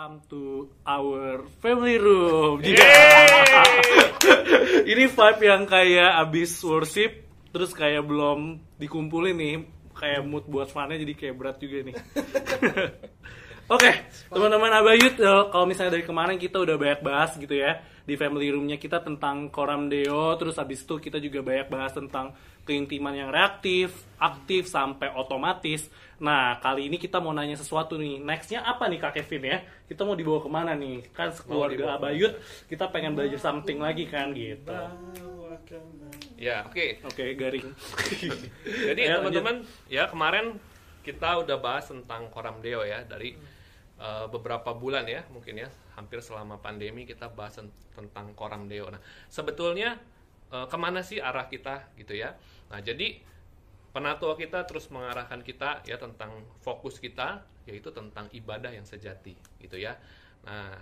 welcome 0.00 0.24
to 0.32 0.64
our 0.88 1.44
family 1.60 2.00
room. 2.00 2.64
Ini 4.90 5.04
vibe 5.12 5.42
yang 5.44 5.68
kayak 5.68 6.24
abis 6.24 6.56
worship, 6.64 7.28
terus 7.52 7.76
kayak 7.76 8.08
belum 8.08 8.64
dikumpulin 8.80 9.36
nih, 9.36 9.56
kayak 9.92 10.24
mood 10.24 10.48
buat 10.48 10.72
funnya 10.72 10.96
jadi 10.96 11.12
kayak 11.12 11.34
berat 11.36 11.60
juga 11.60 11.84
nih. 11.84 11.96
Oke, 13.76 13.92
teman-teman 14.32 14.72
Abayut, 14.72 15.20
eh, 15.20 15.44
kalau 15.52 15.68
misalnya 15.68 16.00
dari 16.00 16.08
kemarin 16.08 16.40
kita 16.40 16.64
udah 16.64 16.80
banyak 16.80 17.04
bahas 17.04 17.36
gitu 17.36 17.52
ya 17.52 17.84
di 18.08 18.16
family 18.16 18.48
roomnya 18.48 18.80
kita 18.80 19.04
tentang 19.04 19.52
koram 19.52 19.92
deo, 19.92 20.32
terus 20.40 20.56
habis 20.56 20.80
itu 20.80 20.96
kita 20.96 21.20
juga 21.20 21.44
banyak 21.44 21.68
bahas 21.68 21.92
tentang 21.92 22.32
keintiman 22.70 23.10
yang 23.10 23.34
reaktif, 23.34 24.06
aktif 24.22 24.70
sampai 24.70 25.10
otomatis. 25.10 25.90
Nah 26.22 26.62
kali 26.62 26.86
ini 26.86 27.02
kita 27.02 27.18
mau 27.18 27.34
nanya 27.34 27.58
sesuatu 27.58 27.98
nih. 27.98 28.22
Nextnya 28.22 28.62
apa 28.62 28.86
nih 28.86 29.02
Kak 29.02 29.18
Kevin 29.18 29.42
ya? 29.50 29.58
Kita 29.90 30.06
mau 30.06 30.14
dibawa 30.14 30.38
ke 30.38 30.46
mana 30.46 30.78
nih? 30.78 31.10
Kan 31.10 31.34
keluarga 31.42 31.98
Abayut 31.98 32.38
kita 32.70 32.86
pengen 32.94 33.18
belajar 33.18 33.42
something 33.42 33.82
lagi 33.82 34.06
kan 34.06 34.30
gitu. 34.30 34.70
Ya, 36.38 36.64
oke. 36.64 37.04
Oke, 37.04 37.36
garing. 37.36 37.68
Jadi 38.64 39.00
Ya, 39.10 39.20
teman-teman, 39.20 39.56
ya 39.90 40.08
kemarin 40.08 40.56
kita 41.04 41.42
udah 41.44 41.60
bahas 41.60 41.90
tentang 41.90 42.32
Koram 42.32 42.64
Deo 42.64 42.80
ya 42.80 43.04
dari 43.04 43.36
uh, 44.00 44.24
beberapa 44.32 44.72
bulan 44.72 45.04
ya, 45.04 45.20
mungkin 45.28 45.60
ya, 45.60 45.68
hampir 46.00 46.24
selama 46.24 46.56
pandemi 46.56 47.04
kita 47.04 47.28
bahas 47.28 47.60
ten- 47.60 47.74
tentang 47.92 48.32
Koram 48.32 48.72
Deo. 48.72 48.88
Nah, 48.88 49.04
sebetulnya 49.28 50.00
uh, 50.50 50.66
ke 50.66 50.76
mana 50.76 51.00
sih 51.00 51.18
arah 51.22 51.46
kita 51.46 51.90
gitu 51.96 52.14
ya? 52.14 52.36
Nah, 52.70 52.82
jadi 52.82 53.22
penatua 53.90 54.38
kita 54.38 54.62
terus 54.66 54.86
mengarahkan 54.94 55.42
kita 55.42 55.82
ya 55.82 55.98
tentang 55.98 56.46
fokus 56.62 57.02
kita 57.02 57.42
yaitu 57.66 57.90
tentang 57.90 58.30
ibadah 58.30 58.70
yang 58.70 58.86
sejati 58.86 59.34
gitu 59.58 59.76
ya. 59.78 59.98
Nah, 60.46 60.74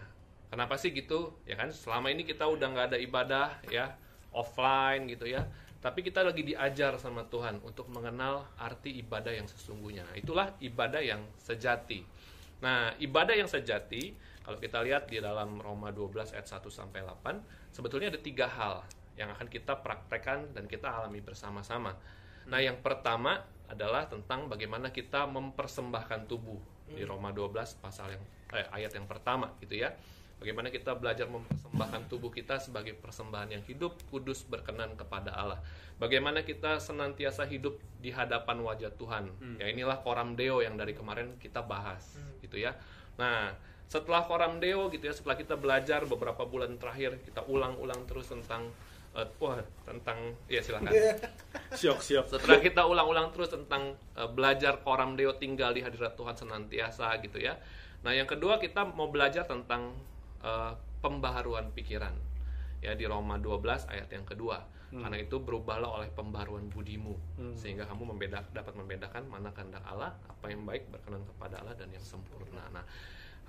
kenapa 0.52 0.76
sih 0.76 0.92
gitu? 0.92 1.36
Ya 1.48 1.56
kan 1.56 1.72
selama 1.72 2.12
ini 2.12 2.24
kita 2.24 2.44
udah 2.44 2.66
nggak 2.68 2.86
ada 2.94 2.98
ibadah 3.00 3.48
ya 3.68 3.96
offline 4.32 5.08
gitu 5.08 5.28
ya. 5.28 5.48
Tapi 5.78 6.02
kita 6.02 6.26
lagi 6.26 6.42
diajar 6.42 6.98
sama 6.98 7.22
Tuhan 7.30 7.62
untuk 7.62 7.86
mengenal 7.94 8.50
arti 8.58 8.98
ibadah 8.98 9.30
yang 9.30 9.46
sesungguhnya. 9.46 10.02
Itulah 10.18 10.58
ibadah 10.58 10.98
yang 10.98 11.22
sejati. 11.38 12.02
Nah, 12.58 12.90
ibadah 12.98 13.38
yang 13.38 13.46
sejati 13.46 14.18
kalau 14.42 14.58
kita 14.58 14.82
lihat 14.82 15.06
di 15.06 15.22
dalam 15.22 15.62
Roma 15.62 15.94
12 15.94 16.34
ayat 16.34 16.50
1 16.50 16.66
sampai 16.72 17.06
8, 17.06 17.70
sebetulnya 17.70 18.10
ada 18.10 18.18
tiga 18.18 18.50
hal 18.50 18.82
yang 19.18 19.34
akan 19.34 19.50
kita 19.50 19.82
praktekkan 19.82 20.54
dan 20.54 20.70
kita 20.70 20.86
alami 20.86 21.18
bersama-sama. 21.18 21.98
Nah, 22.48 22.60
yang 22.62 22.80
pertama 22.80 23.42
adalah 23.68 24.08
tentang 24.08 24.48
bagaimana 24.48 24.88
kita 24.88 25.28
mempersembahkan 25.28 26.30
tubuh 26.30 26.56
di 26.88 27.04
Roma 27.04 27.34
12 27.34 27.84
pasal 27.84 28.16
yang 28.16 28.24
eh, 28.56 28.64
ayat 28.72 28.96
yang 28.96 29.04
pertama 29.04 29.52
gitu 29.60 29.76
ya. 29.76 29.92
Bagaimana 30.38 30.70
kita 30.70 30.94
belajar 30.94 31.26
mempersembahkan 31.26 32.06
tubuh 32.06 32.30
kita 32.30 32.62
sebagai 32.62 32.94
persembahan 32.94 33.58
yang 33.58 33.64
hidup, 33.66 33.98
kudus, 34.06 34.46
berkenan 34.46 34.94
kepada 34.94 35.34
Allah. 35.34 35.58
Bagaimana 35.98 36.46
kita 36.46 36.78
senantiasa 36.78 37.42
hidup 37.50 37.74
di 37.98 38.14
hadapan 38.14 38.62
wajah 38.62 38.94
Tuhan. 38.94 39.34
Ya 39.58 39.66
inilah 39.66 39.98
koram 39.98 40.38
deo 40.38 40.62
yang 40.62 40.78
dari 40.78 40.94
kemarin 40.94 41.34
kita 41.42 41.58
bahas 41.66 42.14
gitu 42.38 42.54
ya. 42.54 42.78
Nah, 43.18 43.50
setelah 43.90 44.22
koram 44.30 44.62
deo 44.62 44.86
gitu 44.94 45.10
ya, 45.10 45.14
setelah 45.16 45.34
kita 45.34 45.58
belajar 45.58 46.06
beberapa 46.06 46.46
bulan 46.46 46.78
terakhir, 46.78 47.18
kita 47.26 47.42
ulang-ulang 47.50 48.06
terus 48.06 48.30
tentang 48.30 48.70
eh, 49.16 49.28
wah, 49.40 49.60
tentang 49.86 50.18
ya 50.50 50.60
silakan. 50.60 50.92
Siok, 51.72 52.00
siok. 52.00 52.26
Setelah 52.28 52.60
kita 52.60 52.84
ulang-ulang 52.84 53.32
terus 53.32 53.52
tentang 53.52 53.96
uh, 54.16 54.28
belajar 54.28 54.80
koram 54.84 55.16
deo 55.16 55.36
tinggal 55.36 55.72
di 55.72 55.84
hadirat 55.84 56.16
Tuhan 56.16 56.36
senantiasa 56.36 57.16
gitu 57.24 57.40
ya. 57.40 57.56
Nah, 58.04 58.12
yang 58.16 58.28
kedua 58.28 58.60
kita 58.60 58.84
mau 58.84 59.08
belajar 59.12 59.44
tentang 59.44 59.96
uh, 60.44 60.72
pembaharuan 61.00 61.72
pikiran. 61.72 62.12
Ya 62.78 62.94
di 62.94 63.04
Roma 63.10 63.36
12 63.36 63.90
ayat 63.90 64.08
yang 64.12 64.24
kedua. 64.24 64.62
Karena 64.88 65.20
itu 65.20 65.36
berubahlah 65.36 66.00
oleh 66.00 66.08
pembaharuan 66.16 66.72
budimu 66.72 67.12
sehingga 67.52 67.84
kamu 67.84 68.16
membeda 68.16 68.40
dapat 68.56 68.72
membedakan 68.72 69.28
mana 69.28 69.52
kehendak 69.52 69.84
Allah, 69.84 70.16
apa 70.24 70.48
yang 70.48 70.64
baik 70.64 70.88
berkenan 70.88 71.20
kepada 71.28 71.60
Allah 71.60 71.76
dan 71.76 71.92
yang 71.92 72.00
sempurna. 72.00 72.64
Nah, 72.72 72.80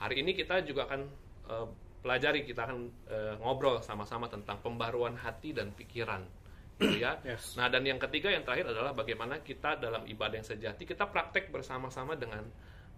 hari 0.04 0.20
ini 0.20 0.36
kita 0.36 0.60
juga 0.68 0.92
akan 0.92 1.08
uh, 1.48 1.68
pelajari 2.00 2.48
kita 2.48 2.64
akan 2.64 2.80
uh, 3.12 3.34
ngobrol 3.44 3.84
sama-sama 3.84 4.32
tentang 4.32 4.60
pembaharuan 4.64 5.20
hati 5.20 5.52
dan 5.52 5.76
pikiran 5.76 6.24
gitu 6.80 7.04
ya. 7.04 7.20
Yes. 7.28 7.60
Nah, 7.60 7.68
dan 7.68 7.84
yang 7.84 8.00
ketiga 8.00 8.32
yang 8.32 8.48
terakhir 8.48 8.72
adalah 8.72 8.96
bagaimana 8.96 9.44
kita 9.44 9.76
dalam 9.78 10.08
ibadah 10.08 10.40
yang 10.40 10.48
sejati 10.48 10.88
kita 10.88 11.12
praktek 11.12 11.52
bersama-sama 11.52 12.16
dengan 12.16 12.48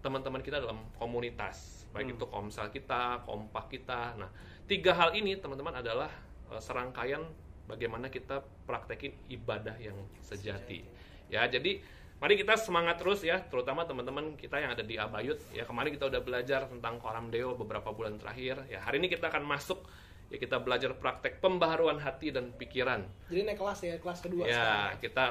teman-teman 0.02 0.42
kita 0.42 0.58
dalam 0.58 0.82
komunitas, 0.98 1.86
baik 1.94 2.18
itu 2.18 2.26
komsel 2.26 2.70
kita, 2.74 3.22
kompak 3.22 3.70
kita. 3.70 4.18
Nah, 4.18 4.30
tiga 4.66 4.94
hal 4.98 5.14
ini 5.14 5.38
teman-teman 5.38 5.78
adalah 5.78 6.10
eh, 6.50 6.58
serangkaian 6.58 7.22
bagaimana 7.70 8.10
kita 8.10 8.42
praktekin 8.66 9.14
ibadah 9.30 9.78
yang 9.78 9.94
sejati. 10.18 10.82
Ya, 11.30 11.46
jadi 11.46 11.78
mari 12.22 12.38
kita 12.38 12.54
semangat 12.54 13.02
terus 13.02 13.26
ya, 13.26 13.42
terutama 13.42 13.82
teman-teman 13.82 14.38
kita 14.38 14.62
yang 14.62 14.70
ada 14.70 14.86
di 14.86 14.94
Abayut. 14.94 15.42
Ya, 15.50 15.66
kemarin 15.66 15.90
kita 15.90 16.06
udah 16.06 16.22
belajar 16.22 16.70
tentang 16.70 17.02
Koram 17.02 17.34
Deo 17.34 17.58
beberapa 17.58 17.90
bulan 17.90 18.14
terakhir. 18.14 18.62
Ya, 18.70 18.78
hari 18.78 19.02
ini 19.02 19.10
kita 19.10 19.26
akan 19.26 19.42
masuk 19.42 19.82
ya 20.30 20.38
kita 20.38 20.62
belajar 20.62 20.94
praktek 20.94 21.42
pembaharuan 21.42 21.98
hati 21.98 22.30
dan 22.30 22.54
pikiran. 22.54 23.02
Jadi 23.26 23.42
naik 23.42 23.58
kelas 23.58 23.78
ya, 23.82 23.98
kelas 23.98 24.22
kedua 24.22 24.46
sekarang. 24.46 24.94
Ya, 24.94 25.02
kita 25.02 25.24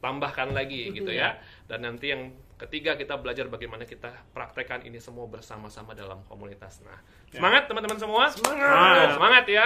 tambahkan 0.00 0.56
lagi 0.56 0.96
gitu 0.96 1.12
ya. 1.12 1.36
Dan 1.68 1.84
nanti 1.84 2.16
yang 2.16 2.32
ketiga 2.56 2.96
kita 2.96 3.20
belajar 3.20 3.52
bagaimana 3.52 3.84
kita 3.84 4.10
praktekkan 4.32 4.80
ini 4.88 4.96
semua 5.04 5.28
bersama-sama 5.28 5.92
dalam 5.92 6.24
komunitas. 6.24 6.80
Nah, 6.88 7.04
semangat 7.28 7.68
teman-teman 7.68 8.00
semua. 8.00 8.32
Semangat. 8.32 9.12
Semangat 9.12 9.44
ya. 9.44 9.64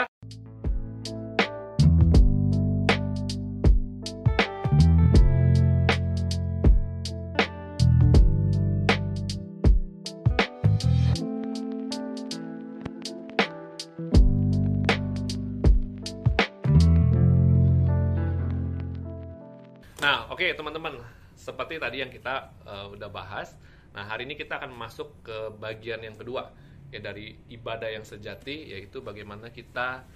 Seperti 21.58 21.82
tadi 21.82 22.06
yang 22.06 22.14
kita 22.14 22.54
eh, 22.70 22.86
udah 22.94 23.10
bahas. 23.10 23.58
Nah, 23.90 24.06
hari 24.06 24.30
ini 24.30 24.38
kita 24.38 24.62
akan 24.62 24.78
masuk 24.78 25.10
ke 25.26 25.50
bagian 25.58 25.98
yang 26.06 26.14
kedua 26.14 26.54
ya 26.94 27.02
dari 27.02 27.34
ibadah 27.50 27.90
yang 27.90 28.06
sejati 28.06 28.70
yaitu 28.70 29.02
bagaimana 29.02 29.50
kita 29.50 30.06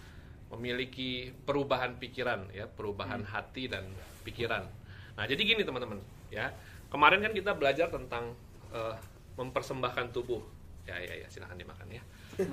memiliki 0.54 1.34
perubahan 1.42 1.98
pikiran 1.98 2.47
ya, 2.54 2.70
perubahan 2.70 3.26
hati 3.26 3.66
dan 3.66 3.82
pikiran. 4.22 4.70
Nah, 5.19 5.26
jadi 5.26 5.42
gini 5.42 5.66
teman-teman, 5.66 5.98
ya. 6.30 6.54
Kemarin 6.94 7.26
kan 7.26 7.34
kita 7.34 7.59
belajar 7.59 7.91
tentang 7.91 8.38
eh, 8.70 8.94
mempersembahkan 9.34 10.14
tubuh. 10.14 10.47
Ya, 10.86 10.94
ya, 11.03 11.26
ya, 11.26 11.26
silahkan 11.26 11.59
dimakan 11.59 11.91
ya. 11.91 12.03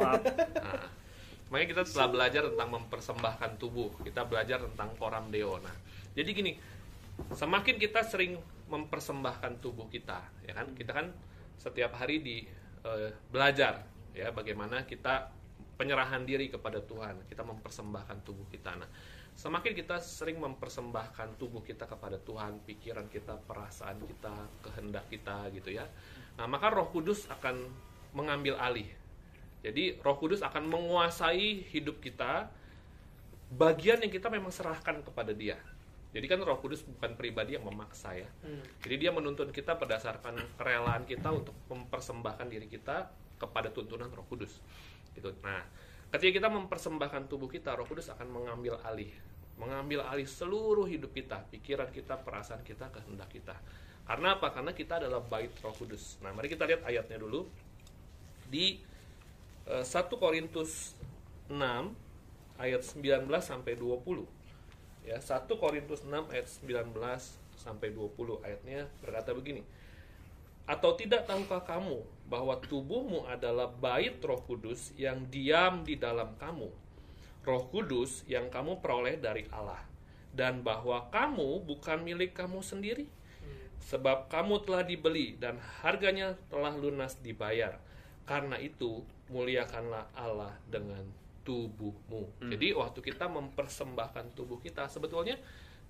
Maaf. 0.01 0.17
Nah, 0.65 0.89
makanya 1.53 1.77
kita 1.77 1.81
setelah 1.85 2.09
belajar 2.09 2.41
tentang 2.49 2.69
mempersembahkan 2.73 3.51
tubuh, 3.61 3.93
kita 4.01 4.25
belajar 4.25 4.65
tentang 4.65 4.97
koram 4.97 5.29
deo. 5.29 5.61
Nah, 5.61 5.77
jadi 6.17 6.29
gini, 6.33 6.57
semakin 7.37 7.77
kita 7.77 8.01
sering 8.01 8.41
mempersembahkan 8.69 9.59
tubuh 9.59 9.89
kita, 9.89 10.21
ya 10.45 10.53
kan? 10.53 10.71
Kita 10.77 10.91
kan 10.93 11.09
setiap 11.59 11.97
hari 11.97 12.21
di 12.21 12.45
eh, 12.85 13.09
belajar 13.33 13.83
ya 14.15 14.31
bagaimana 14.31 14.87
kita 14.87 15.29
penyerahan 15.79 16.27
diri 16.27 16.51
kepada 16.51 16.83
Tuhan, 16.83 17.23
kita 17.31 17.43
mempersembahkan 17.47 18.27
tubuh 18.27 18.43
kita. 18.51 18.75
Nah, 18.75 18.89
semakin 19.39 19.71
kita 19.71 19.95
sering 20.03 20.35
mempersembahkan 20.43 21.39
tubuh 21.39 21.63
kita 21.63 21.87
kepada 21.87 22.19
Tuhan, 22.19 22.59
pikiran 22.67 23.07
kita, 23.07 23.39
perasaan 23.47 24.03
kita, 24.03 24.35
kehendak 24.59 25.07
kita 25.07 25.47
gitu 25.55 25.71
ya. 25.71 25.87
Nah, 26.35 26.51
maka 26.51 26.67
Roh 26.67 26.91
Kudus 26.91 27.31
akan 27.31 27.63
mengambil 28.11 28.59
alih. 28.59 28.91
Jadi 29.63 29.95
Roh 30.03 30.19
Kudus 30.19 30.43
akan 30.43 30.67
menguasai 30.67 31.63
hidup 31.71 32.03
kita 32.03 32.51
bagian 33.55 34.03
yang 34.03 34.11
kita 34.11 34.27
memang 34.27 34.51
serahkan 34.51 34.99
kepada 34.99 35.31
Dia. 35.31 35.55
Jadi 36.09 36.25
kan 36.25 36.41
Roh 36.41 36.57
Kudus 36.57 36.81
bukan 36.81 37.13
pribadi 37.13 37.53
yang 37.53 37.65
memaksa 37.69 38.17
ya. 38.17 38.29
Jadi 38.81 38.95
Dia 38.97 39.11
menuntun 39.13 39.53
kita 39.53 39.77
berdasarkan 39.77 40.41
kerelaan 40.57 41.05
kita 41.05 41.29
untuk 41.29 41.53
mempersembahkan 41.69 42.49
diri 42.49 42.65
kita 42.65 43.13
kepada 43.37 43.69
tuntunan 43.69 44.09
Roh 44.09 44.25
Kudus. 44.25 44.57
Gitu. 45.13 45.29
Nah, 45.45 45.61
ketika 46.09 46.41
kita 46.41 46.49
mempersembahkan 46.49 47.29
tubuh 47.29 47.45
kita, 47.45 47.77
Roh 47.77 47.85
Kudus 47.85 48.09
akan 48.09 48.25
mengambil 48.25 48.81
alih, 48.81 49.13
mengambil 49.61 50.01
alih 50.09 50.25
seluruh 50.25 50.89
hidup 50.89 51.13
kita, 51.13 51.45
pikiran 51.53 51.93
kita, 51.93 52.17
perasaan 52.17 52.65
kita, 52.65 52.89
kehendak 52.89 53.29
kita. 53.29 53.53
Karena 54.09 54.33
apa? 54.41 54.49
Karena 54.49 54.73
kita 54.73 54.97
adalah 54.97 55.21
bait 55.21 55.53
Roh 55.61 55.77
Kudus. 55.77 56.17
Nah, 56.25 56.33
mari 56.33 56.49
kita 56.49 56.65
lihat 56.65 56.81
ayatnya 56.89 57.21
dulu 57.21 57.45
di 58.49 58.81
eh, 59.69 59.85
1 59.85 60.09
Korintus 60.17 60.97
6 61.45 61.53
ayat 62.57 62.81
19 62.81 63.29
sampai 63.45 63.77
20. 63.77 64.38
Ya, 65.09 65.17
1 65.17 65.49
Korintus 65.57 66.05
6 66.05 66.29
ayat 66.29 66.45
19 66.45 66.93
sampai 67.57 67.89
20 67.89 68.45
ayatnya 68.45 68.85
berkata 69.01 69.33
begini. 69.33 69.65
Atau 70.69 70.93
tidak 70.93 71.25
tahukah 71.25 71.65
kamu 71.65 72.05
bahwa 72.29 72.53
tubuhmu 72.61 73.25
adalah 73.25 73.73
bait 73.73 74.21
Roh 74.21 74.37
Kudus 74.45 74.93
yang 75.01 75.25
diam 75.33 75.81
di 75.81 75.97
dalam 75.97 76.37
kamu. 76.37 76.69
Roh 77.41 77.63
Kudus 77.73 78.21
yang 78.29 78.53
kamu 78.53 78.85
peroleh 78.85 79.17
dari 79.17 79.49
Allah 79.49 79.81
dan 80.29 80.61
bahwa 80.61 81.09
kamu 81.09 81.65
bukan 81.65 82.05
milik 82.05 82.37
kamu 82.37 82.61
sendiri 82.61 83.09
sebab 83.89 84.29
kamu 84.29 84.61
telah 84.61 84.85
dibeli 84.85 85.33
dan 85.41 85.57
harganya 85.81 86.37
telah 86.53 86.77
lunas 86.77 87.17
dibayar. 87.17 87.81
Karena 88.29 88.61
itu 88.61 89.01
muliakanlah 89.33 90.13
Allah 90.13 90.53
dengan 90.69 91.01
tubuhmu. 91.43 92.39
Jadi 92.43 92.75
waktu 92.75 92.99
kita 92.99 93.25
mempersembahkan 93.31 94.35
tubuh 94.35 94.59
kita 94.59 94.87
sebetulnya 94.91 95.39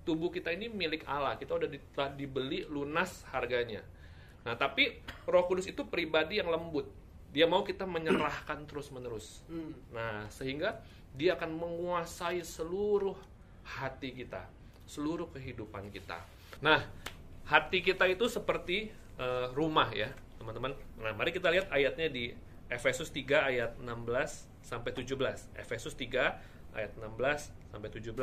tubuh 0.04 0.32
kita 0.32 0.50
ini 0.54 0.72
milik 0.72 1.04
Allah. 1.04 1.36
Kita 1.36 1.56
udah 1.56 1.68
di- 1.68 1.82
telah 1.92 2.10
dibeli 2.12 2.64
lunas 2.66 3.24
harganya. 3.30 3.84
Nah, 4.42 4.56
tapi 4.56 5.04
Roh 5.28 5.44
Kudus 5.44 5.68
itu 5.68 5.84
pribadi 5.84 6.40
yang 6.40 6.48
lembut. 6.48 6.88
Dia 7.30 7.46
mau 7.46 7.62
kita 7.62 7.84
menyerahkan 7.86 8.64
terus-menerus. 8.66 9.44
Hmm. 9.46 9.76
Nah, 9.92 10.26
sehingga 10.32 10.80
dia 11.14 11.36
akan 11.36 11.54
menguasai 11.54 12.42
seluruh 12.42 13.14
hati 13.62 14.16
kita, 14.16 14.48
seluruh 14.88 15.30
kehidupan 15.30 15.92
kita. 15.92 16.18
Nah, 16.64 16.82
hati 17.46 17.84
kita 17.84 18.08
itu 18.10 18.26
seperti 18.26 18.90
eh, 19.20 19.46
rumah 19.52 19.92
ya, 19.92 20.08
teman-teman. 20.40 20.72
Nah, 20.96 21.12
mari 21.12 21.30
kita 21.30 21.52
lihat 21.52 21.68
ayatnya 21.68 22.08
di 22.08 22.32
Efesus 22.72 23.12
3 23.12 23.50
ayat 23.52 23.76
16 23.76 24.49
sampai 24.62 24.92
17. 24.92 25.56
Efesus 25.56 25.96
3 25.96 26.76
ayat 26.76 26.92
16 26.96 27.72
sampai 27.72 27.90
17. 27.90 28.14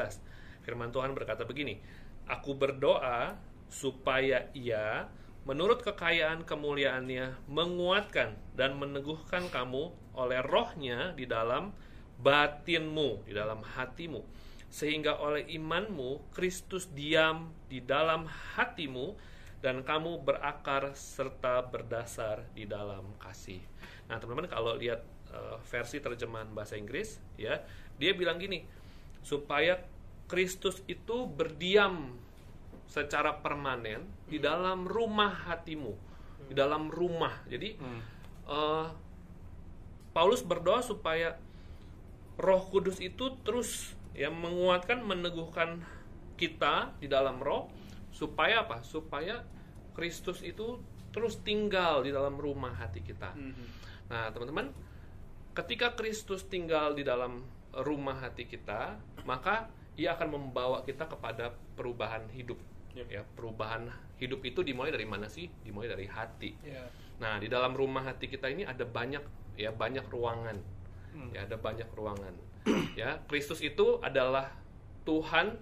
Firman 0.63 0.91
Tuhan 0.91 1.15
berkata 1.15 1.47
begini, 1.47 1.79
Aku 2.27 2.55
berdoa 2.59 3.39
supaya 3.71 4.51
ia 4.51 5.07
menurut 5.47 5.79
kekayaan 5.79 6.43
kemuliaannya 6.43 7.47
menguatkan 7.47 8.35
dan 8.59 8.75
meneguhkan 8.75 9.47
kamu 9.47 9.95
oleh 10.11 10.43
rohnya 10.43 11.15
di 11.15 11.23
dalam 11.23 11.71
batinmu, 12.19 13.23
di 13.23 13.31
dalam 13.31 13.63
hatimu. 13.63 14.19
Sehingga 14.67 15.23
oleh 15.23 15.47
imanmu 15.47 16.35
Kristus 16.35 16.91
diam 16.91 17.55
di 17.71 17.79
dalam 17.79 18.27
hatimu 18.27 19.15
dan 19.63 19.87
kamu 19.87 20.21
berakar 20.21 20.91
serta 20.93 21.63
berdasar 21.63 22.43
di 22.51 22.67
dalam 22.67 23.15
kasih. 23.15 23.63
Nah, 24.11 24.19
teman-teman 24.19 24.51
kalau 24.51 24.75
lihat 24.75 25.01
eh, 25.33 25.57
versi 25.67 25.97
terjemahan 25.99 26.51
bahasa 26.51 26.75
Inggris 26.79 27.19
ya, 27.39 27.61
dia 27.97 28.11
bilang 28.13 28.37
gini, 28.37 28.63
supaya 29.25 29.79
Kristus 30.27 30.83
itu 30.87 31.27
berdiam 31.27 32.15
secara 32.87 33.39
permanen 33.43 34.07
di 34.27 34.39
dalam 34.39 34.87
rumah 34.87 35.31
hatimu, 35.47 35.93
di 36.47 36.53
dalam 36.55 36.91
rumah. 36.91 37.43
Jadi 37.47 37.75
eh, 38.47 38.87
Paulus 40.15 40.41
berdoa 40.41 40.81
supaya 40.81 41.37
Roh 42.37 42.63
Kudus 42.69 43.01
itu 43.01 43.33
terus 43.41 43.97
ya 44.17 44.33
menguatkan, 44.33 45.01
meneguhkan 45.05 45.81
kita 46.37 46.93
di 47.01 47.09
dalam 47.09 47.41
Roh 47.41 47.69
supaya 48.13 48.65
apa? 48.65 48.81
Supaya 48.81 49.45
Kristus 49.97 50.41
itu 50.45 50.81
terus 51.13 51.41
tinggal 51.41 52.05
di 52.05 52.13
dalam 52.13 52.37
rumah 52.37 52.73
hati 52.77 53.01
kita. 53.01 53.33
Nah, 54.09 54.29
teman-teman, 54.29 54.69
ketika 55.57 55.97
Kristus 55.97 56.45
tinggal 56.45 56.93
di 56.93 57.01
dalam 57.01 57.41
rumah 57.73 58.21
hati 58.21 58.45
kita, 58.45 59.01
maka 59.25 59.73
ia 59.97 60.13
akan 60.13 60.37
membawa 60.37 60.85
kita 60.85 61.09
kepada 61.09 61.49
perubahan 61.73 62.29
hidup. 62.29 62.61
Ya, 62.93 63.21
perubahan 63.21 63.89
hidup 64.17 64.41
itu 64.41 64.65
dimulai 64.65 64.89
dari 64.89 65.05
mana 65.05 65.29
sih? 65.29 65.49
Dimulai 65.61 65.89
dari 65.89 66.09
hati. 66.09 66.53
Ya. 66.65 66.89
Nah, 67.21 67.37
di 67.37 67.45
dalam 67.45 67.77
rumah 67.77 68.05
hati 68.05 68.25
kita 68.25 68.49
ini 68.49 68.65
ada 68.65 68.85
banyak 68.85 69.21
ya 69.57 69.73
banyak 69.73 70.05
ruangan. 70.09 70.57
Ya, 71.33 71.49
ada 71.49 71.57
banyak 71.57 71.89
ruangan. 71.93 72.33
ya, 73.01 73.21
Kristus 73.25 73.61
itu 73.61 74.01
adalah 74.01 74.53
Tuhan 75.05 75.57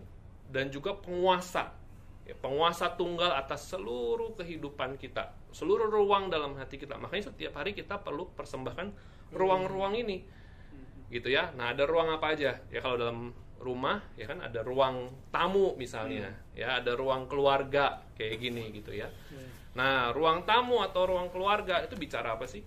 dan 0.51 0.71
juga 0.71 0.95
penguasa. 0.95 1.75
Ya, 2.24 2.36
penguasa 2.39 2.92
tunggal 2.95 3.36
atas 3.36 3.68
seluruh 3.68 4.36
kehidupan 4.36 4.95
kita, 4.95 5.36
seluruh 5.51 5.92
ruang 5.92 6.31
dalam 6.31 6.56
hati 6.56 6.80
kita. 6.80 6.95
Makanya 7.00 7.31
setiap 7.31 7.59
hari 7.59 7.75
kita 7.75 8.00
perlu 8.00 8.31
persembahkan 8.31 9.14
ruang-ruang 9.35 9.93
ini. 9.99 10.23
Gitu 11.11 11.29
ya. 11.29 11.51
Nah, 11.53 11.75
ada 11.75 11.83
ruang 11.85 12.09
apa 12.15 12.33
aja? 12.33 12.57
Ya 12.71 12.79
kalau 12.79 12.97
dalam 12.97 13.35
rumah 13.65 13.97
ya 14.13 14.29
kan 14.29 14.45
ada 14.45 14.61
ruang 14.61 15.09
tamu 15.33 15.73
misalnya, 15.73 16.29
ya 16.53 16.77
ada 16.77 16.93
ruang 16.93 17.25
keluarga 17.25 18.03
kayak 18.13 18.37
gini 18.37 18.69
gitu 18.77 18.93
ya. 18.93 19.09
Nah, 19.75 20.13
ruang 20.13 20.45
tamu 20.45 20.79
atau 20.85 21.09
ruang 21.09 21.33
keluarga 21.33 21.81
itu 21.83 21.97
bicara 21.97 22.37
apa 22.37 22.45
sih? 22.47 22.61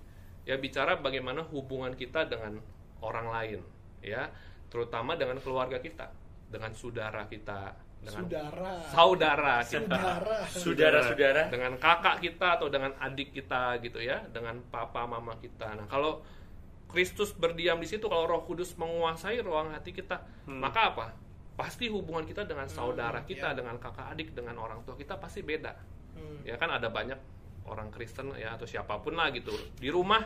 Ya 0.45 0.59
bicara 0.59 0.99
bagaimana 0.99 1.47
hubungan 1.55 1.95
kita 1.95 2.27
dengan 2.27 2.59
orang 2.99 3.27
lain, 3.31 3.61
ya, 4.03 4.29
terutama 4.69 5.15
dengan 5.15 5.39
keluarga 5.39 5.79
kita, 5.79 6.09
dengan 6.51 6.73
saudara 6.75 7.29
kita, 7.29 7.77
dengan 8.01 8.25
Saudara. 8.27 8.75
saudara 8.89 9.55
kita, 9.61 9.77
Saudara. 9.87 10.37
Saudara-saudara. 10.49 11.43
dengan 11.53 11.73
kakak 11.77 12.17
kita 12.25 12.59
atau 12.59 12.69
dengan 12.73 12.93
adik 12.97 13.35
kita 13.35 13.77
gitu 13.85 14.01
ya, 14.01 14.25
dengan 14.33 14.61
papa 14.73 15.05
mama 15.05 15.37
kita. 15.39 15.79
Nah, 15.79 15.87
kalau 15.87 16.25
Kristus 16.89 17.37
berdiam 17.37 17.77
di 17.77 17.85
situ, 17.85 18.09
kalau 18.09 18.25
Roh 18.25 18.43
Kudus 18.49 18.73
menguasai 18.81 19.45
ruang 19.45 19.77
hati 19.77 19.93
kita, 19.93 20.25
maka 20.49 20.81
apa? 20.97 21.07
Pasti 21.53 21.93
hubungan 21.93 22.25
kita 22.25 22.49
dengan 22.49 22.65
saudara 22.67 23.21
kita, 23.29 23.53
dengan 23.53 23.77
kakak 23.77 24.15
adik, 24.17 24.33
dengan 24.33 24.57
orang 24.57 24.81
tua 24.89 24.97
kita 24.97 25.21
pasti 25.21 25.45
beda. 25.45 25.77
Hmm. 26.17 26.41
Ya 26.49 26.57
kan 26.57 26.73
ada 26.73 26.89
banyak 26.89 27.19
orang 27.69 27.93
Kristen 27.93 28.33
ya 28.41 28.57
atau 28.57 28.65
siapa 28.65 28.97
pun 29.05 29.15
lah 29.15 29.29
gitu. 29.37 29.53
Di 29.77 29.93
rumah 29.93 30.25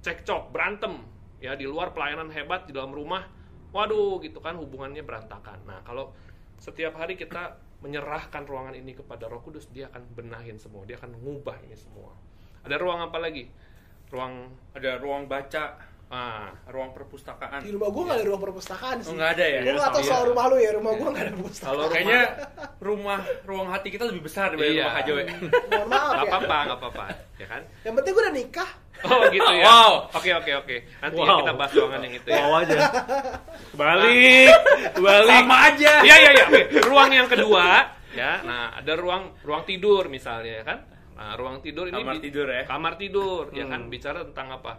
cekcok, 0.00 0.54
berantem. 0.54 1.02
Ya 1.42 1.58
di 1.58 1.66
luar 1.66 1.90
pelayanan 1.92 2.30
hebat, 2.30 2.70
di 2.70 2.72
dalam 2.72 2.94
rumah 2.94 3.26
waduh 3.74 4.22
gitu 4.22 4.38
kan 4.38 4.54
hubungannya 4.54 5.02
berantakan. 5.02 5.66
Nah, 5.66 5.82
kalau 5.82 6.14
setiap 6.62 6.94
hari 6.94 7.18
kita 7.18 7.58
menyerahkan 7.82 8.46
ruangan 8.46 8.72
ini 8.78 8.94
kepada 8.94 9.26
Roh 9.26 9.42
Kudus, 9.42 9.66
dia 9.74 9.90
akan 9.90 10.14
benahin 10.14 10.56
semua, 10.56 10.86
dia 10.86 10.96
akan 10.96 11.18
mengubah 11.18 11.58
ini 11.66 11.74
semua. 11.74 12.14
Ada 12.64 12.80
ruang 12.80 13.02
apa 13.02 13.18
lagi? 13.20 13.50
Ruang 14.08 14.48
Ada 14.72 14.96
ruang 15.02 15.26
baca, 15.26 15.76
ah, 16.06 16.52
ruang 16.66 16.90
perpustakaan. 16.90 17.60
Di 17.60 17.70
rumah 17.70 17.88
gue 17.88 18.02
nggak 18.02 18.18
ada 18.18 18.26
ruang 18.26 18.42
perpustakaan 18.42 18.96
sih. 19.00 19.08
Oh, 19.08 19.14
nggak 19.14 19.30
ada 19.34 19.44
ya? 19.46 19.60
Gue 19.62 19.72
nggak 19.74 19.92
tahu 19.92 20.00
Iya. 20.00 20.10
soal 20.10 20.22
rumah 20.26 20.44
lu 20.46 20.56
ya. 20.56 20.70
Rumah 20.72 20.92
gue 20.92 21.08
nggak 21.08 21.24
ada 21.24 21.32
perpustakaan. 21.34 21.74
Kalau 21.74 21.88
Kayaknya 21.88 22.20
rumah 22.78 23.18
ruang 23.42 23.68
hati 23.68 23.88
kita 23.88 24.04
lebih 24.04 24.22
besar 24.22 24.46
daripada 24.50 24.68
Iya. 24.68 24.82
rumah 24.82 24.94
Hajo. 24.94 25.12
ya. 25.14 25.26
Mohon 25.70 25.86
maaf 25.86 26.04
nggak 26.04 26.18
ya. 26.18 26.30
apa-apa, 26.30 26.56
nggak 26.60 26.78
apa-apa, 26.78 27.04
ya 27.36 27.46
kan? 27.46 27.62
Yang 27.82 27.94
penting 27.96 28.12
gue 28.12 28.22
udah 28.22 28.34
nikah. 28.34 28.70
Oh 29.04 29.20
gitu 29.28 29.52
ya. 29.52 29.64
Wow. 29.64 29.92
Oke 30.12 30.30
oke 30.32 30.52
oke. 30.56 30.76
Nanti 30.98 31.18
ya 31.18 31.26
Wow. 31.26 31.38
kita 31.40 31.52
bahas 31.54 31.72
ruangan 31.72 32.00
yang 32.00 32.14
itu 32.14 32.28
ya. 32.28 32.40
Wow 32.40 32.52
aja. 32.56 32.78
Balik, 33.74 34.48
balik. 35.04 35.40
Sama 35.42 35.56
aja. 35.66 35.92
Iya 36.00 36.16
iya 36.16 36.30
iya. 36.32 36.44
Oke. 36.46 36.62
Ruang 36.80 37.10
yang 37.10 37.28
kedua 37.28 37.66
ya. 38.12 38.32
Nah 38.40 38.64
ada 38.72 38.92
ruang 38.94 39.34
ruang 39.42 39.62
tidur 39.64 40.06
misalnya 40.06 40.52
ya 40.54 40.64
kan. 40.64 40.78
Nah 41.14 41.34
ruang 41.34 41.58
tidur 41.60 41.86
ini 41.86 41.94
Kamar 41.96 42.16
tidur 42.18 42.46
ya. 42.46 42.62
Kamar 42.64 42.92
tidur 42.94 43.44
ya 43.50 43.64
kan 43.66 43.80
Hmm. 43.82 43.92
bicara 43.92 44.22
tentang 44.24 44.48
apa? 44.52 44.72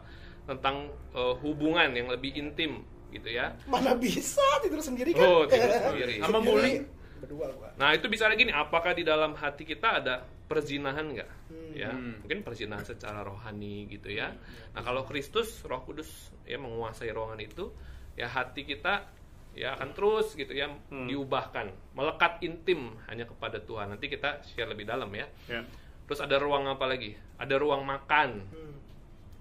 Tentang 0.45 0.75
eh, 1.11 1.33
hubungan 1.41 1.89
yang 1.89 2.07
lebih 2.07 2.33
intim 2.33 2.85
gitu 3.09 3.29
ya. 3.29 3.55
Mana 3.65 3.95
bisa 3.95 4.41
tidur 4.61 4.79
sendiri 4.79 5.11
kan? 5.11 5.23
Oh 5.23 5.43
tidur 5.45 5.71
sendiri. 5.71 6.15
Sama 6.23 6.39
Sendiri. 6.39 6.47
bully. 6.47 6.73
Berdua 7.15 7.47
gua. 7.51 7.69
Nah 7.79 7.95
itu 7.95 8.05
bicara 8.05 8.35
gini, 8.35 8.51
apakah 8.51 8.91
di 8.91 9.01
dalam 9.01 9.33
hati 9.33 9.63
kita 9.63 10.03
ada 10.03 10.15
perzinahan 10.45 11.05
nggak? 11.09 11.29
Ya, 11.73 11.89
Hmm. 11.91 12.21
mungkin 12.21 12.43
perzinahan 12.43 12.83
secara 12.83 13.23
rohani 13.23 13.87
gitu 13.87 14.11
ya. 14.11 14.35
Nah 14.71 14.81
kalau 14.83 15.03
Kristus, 15.03 15.63
Roh 15.63 15.81
Kudus 15.81 16.07
ya 16.43 16.55
menguasai 16.55 17.09
ruangan 17.09 17.39
itu, 17.39 17.71
ya 18.13 18.27
hati 18.27 18.63
kita 18.63 19.09
ya 19.55 19.71
akan 19.73 19.95
terus 19.95 20.35
gitu 20.35 20.51
ya 20.51 20.67
diubahkan, 20.91 21.71
melekat 21.95 22.43
intim 22.43 22.93
hanya 23.07 23.23
kepada 23.23 23.57
Tuhan. 23.57 23.95
Nanti 23.95 24.11
kita 24.11 24.43
share 24.43 24.67
lebih 24.67 24.83
dalam 24.83 25.07
ya. 25.15 25.25
Ya. 25.47 25.63
Terus 26.05 26.19
ada 26.19 26.35
ruang 26.37 26.67
apa 26.67 26.83
lagi? 26.85 27.15
Ada 27.39 27.55
ruang 27.57 27.87
makan. 27.87 28.29
Hmm. 28.51 28.75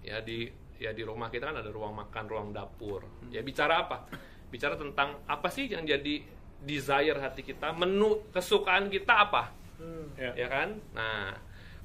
Ya 0.01 0.23
di 0.23 0.47
ya 0.85 0.93
di 0.93 1.00
rumah 1.00 1.33
kita 1.33 1.49
kan 1.49 1.64
ada 1.64 1.73
ruang 1.73 1.97
makan, 1.97 2.25
ruang 2.29 2.49
dapur. 2.53 3.09
Ya 3.33 3.41
bicara 3.41 3.88
apa? 3.88 4.05
Bicara 4.53 4.76
tentang 4.76 5.25
apa 5.25 5.49
sih 5.49 5.73
yang 5.73 5.88
jadi 5.88 6.21
desire 6.61 7.17
hati 7.17 7.41
kita, 7.41 7.73
menu 7.73 8.21
kesukaan 8.29 8.93
kita 8.93 9.25
apa? 9.25 9.49
Hmm. 9.81 10.12
Ya. 10.21 10.33
ya 10.37 10.49
kan? 10.53 10.76
Nah, 10.93 11.33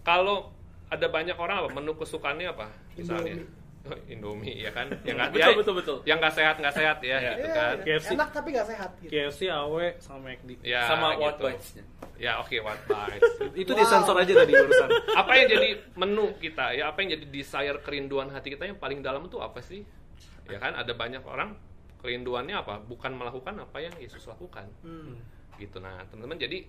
kalau 0.04 0.52
ada 0.92 1.08
banyak 1.08 1.38
orang 1.40 1.64
apa 1.64 1.70
menu 1.72 1.96
kesukaannya 1.96 2.48
apa? 2.52 2.68
Misalnya 3.00 3.40
Indomie 4.14 4.60
ya 4.60 4.72
kan? 4.72 4.88
Yang 5.02 5.16
nggak 5.18 5.30
Betul, 5.32 5.42
ya, 5.42 5.58
betul, 5.58 5.74
betul. 5.80 5.98
Yang 6.04 6.18
nggak 6.20 6.36
sehat 6.36 6.56
nggak 6.58 6.76
sehat 6.76 6.98
ya, 7.00 7.08
Ya. 7.10 7.18
gitu 7.34 7.40
Iya, 7.42 7.56
kan? 7.56 7.76
iya. 7.80 7.96
KFC. 7.98 8.10
Enak 8.14 8.30
tapi 8.30 8.48
nggak 8.52 8.68
sehat. 8.68 8.90
Gitu. 9.00 9.10
KFC, 9.10 9.40
AW, 9.48 9.76
sama 9.98 10.20
McD. 10.26 10.50
Ya, 10.62 10.82
Sama 10.86 11.08
gitu. 11.10 11.22
what 11.22 11.36
bites-nya. 11.38 11.84
Ya 12.16 12.32
oke, 12.38 12.56
what 12.60 12.82
bites. 12.84 13.32
Itu 13.64 13.72
Wow. 13.72 13.80
disensor 13.80 14.16
aja 14.16 14.34
tadi 14.36 14.52
urusan. 14.54 14.90
apa 15.16 15.32
yang 15.34 15.48
jadi 15.50 15.70
menu 15.96 16.26
kita 16.38 16.66
ya? 16.74 16.84
Apa 16.88 16.98
yang 17.00 17.10
jadi 17.16 17.26
desire 17.26 17.78
kerinduan 17.80 18.28
hati 18.30 18.52
kita 18.52 18.64
yang 18.66 18.76
paling 18.76 19.00
dalam 19.00 19.24
itu 19.24 19.38
apa 19.38 19.60
sih? 19.60 19.88
Ya 20.46 20.58
kan? 20.58 20.74
Ada 20.74 20.92
banyak 20.92 21.24
orang 21.24 21.56
kerinduannya 21.98 22.56
apa? 22.56 22.80
Bukan 22.80 23.12
melakukan 23.14 23.56
apa 23.58 23.80
yang 23.80 23.96
Yesus 23.96 24.24
lakukan. 24.26 24.68
Hmm. 24.82 25.20
gitu 25.58 25.76
nah 25.78 26.00
teman-teman 26.08 26.40
jadi 26.40 26.64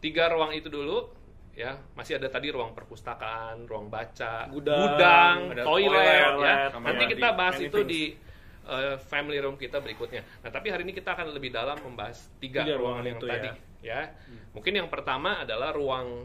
tiga 0.00 0.24
ruang 0.26 0.56
itu 0.56 0.66
dulu 0.66 1.12
ya 1.52 1.76
masih 1.92 2.16
ada 2.16 2.32
tadi 2.32 2.48
ruang 2.48 2.72
perpustakaan, 2.72 3.68
ruang 3.68 3.92
baca, 3.92 4.48
Gudang, 4.48 4.80
gudang, 4.96 5.36
ada 5.52 5.62
toilet, 5.68 5.92
toilet, 5.92 6.40
ya. 6.40 6.80
Nanti 6.80 7.04
kita 7.12 7.28
bahas 7.36 7.56
itu 7.60 7.78
things. 7.84 7.92
di 7.92 8.02
uh, 8.64 8.96
family 8.96 9.36
room 9.36 9.60
kita 9.60 9.84
berikutnya. 9.84 10.24
Nah, 10.40 10.48
tapi 10.48 10.72
hari 10.72 10.88
ini 10.88 10.96
kita 10.96 11.12
akan 11.12 11.36
lebih 11.36 11.52
dalam 11.52 11.76
membahas 11.84 12.32
tiga, 12.40 12.64
Tiga 12.64 12.80
ruangan 12.80 12.80
ruangan 12.80 13.04
yang 13.04 13.18
itu 13.20 13.26
tadi, 13.28 13.48
ya. 13.84 14.00
Mungkin 14.56 14.72
yang 14.80 14.88
pertama 14.88 15.44
adalah 15.44 15.76
ruang 15.76 16.24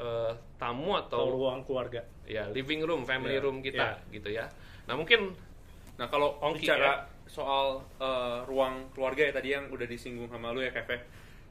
uh, 0.00 0.32
tamu 0.56 0.96
atau 0.96 1.28
atau 1.28 1.34
ruang 1.36 1.60
keluarga. 1.68 2.00
ya 2.24 2.48
living 2.48 2.80
room, 2.80 3.04
family 3.04 3.36
Ya, 3.36 3.44
room 3.44 3.60
kita, 3.60 4.00
gitu 4.08 4.32
ya. 4.32 4.48
Nah, 4.88 4.96
mungkin 4.96 5.36
Nah 5.94 6.06
kalau 6.10 6.38
Ongki, 6.42 6.66
bicara 6.66 7.06
soal 7.30 7.82
eh, 8.02 8.38
ruang 8.46 8.90
keluarga 8.94 9.30
ya 9.30 9.32
tadi 9.34 9.54
yang 9.54 9.70
udah 9.70 9.86
disinggung 9.86 10.26
sama 10.30 10.50
lu 10.50 10.62
ya 10.62 10.74
Kev 10.74 10.90
ya. 10.90 11.00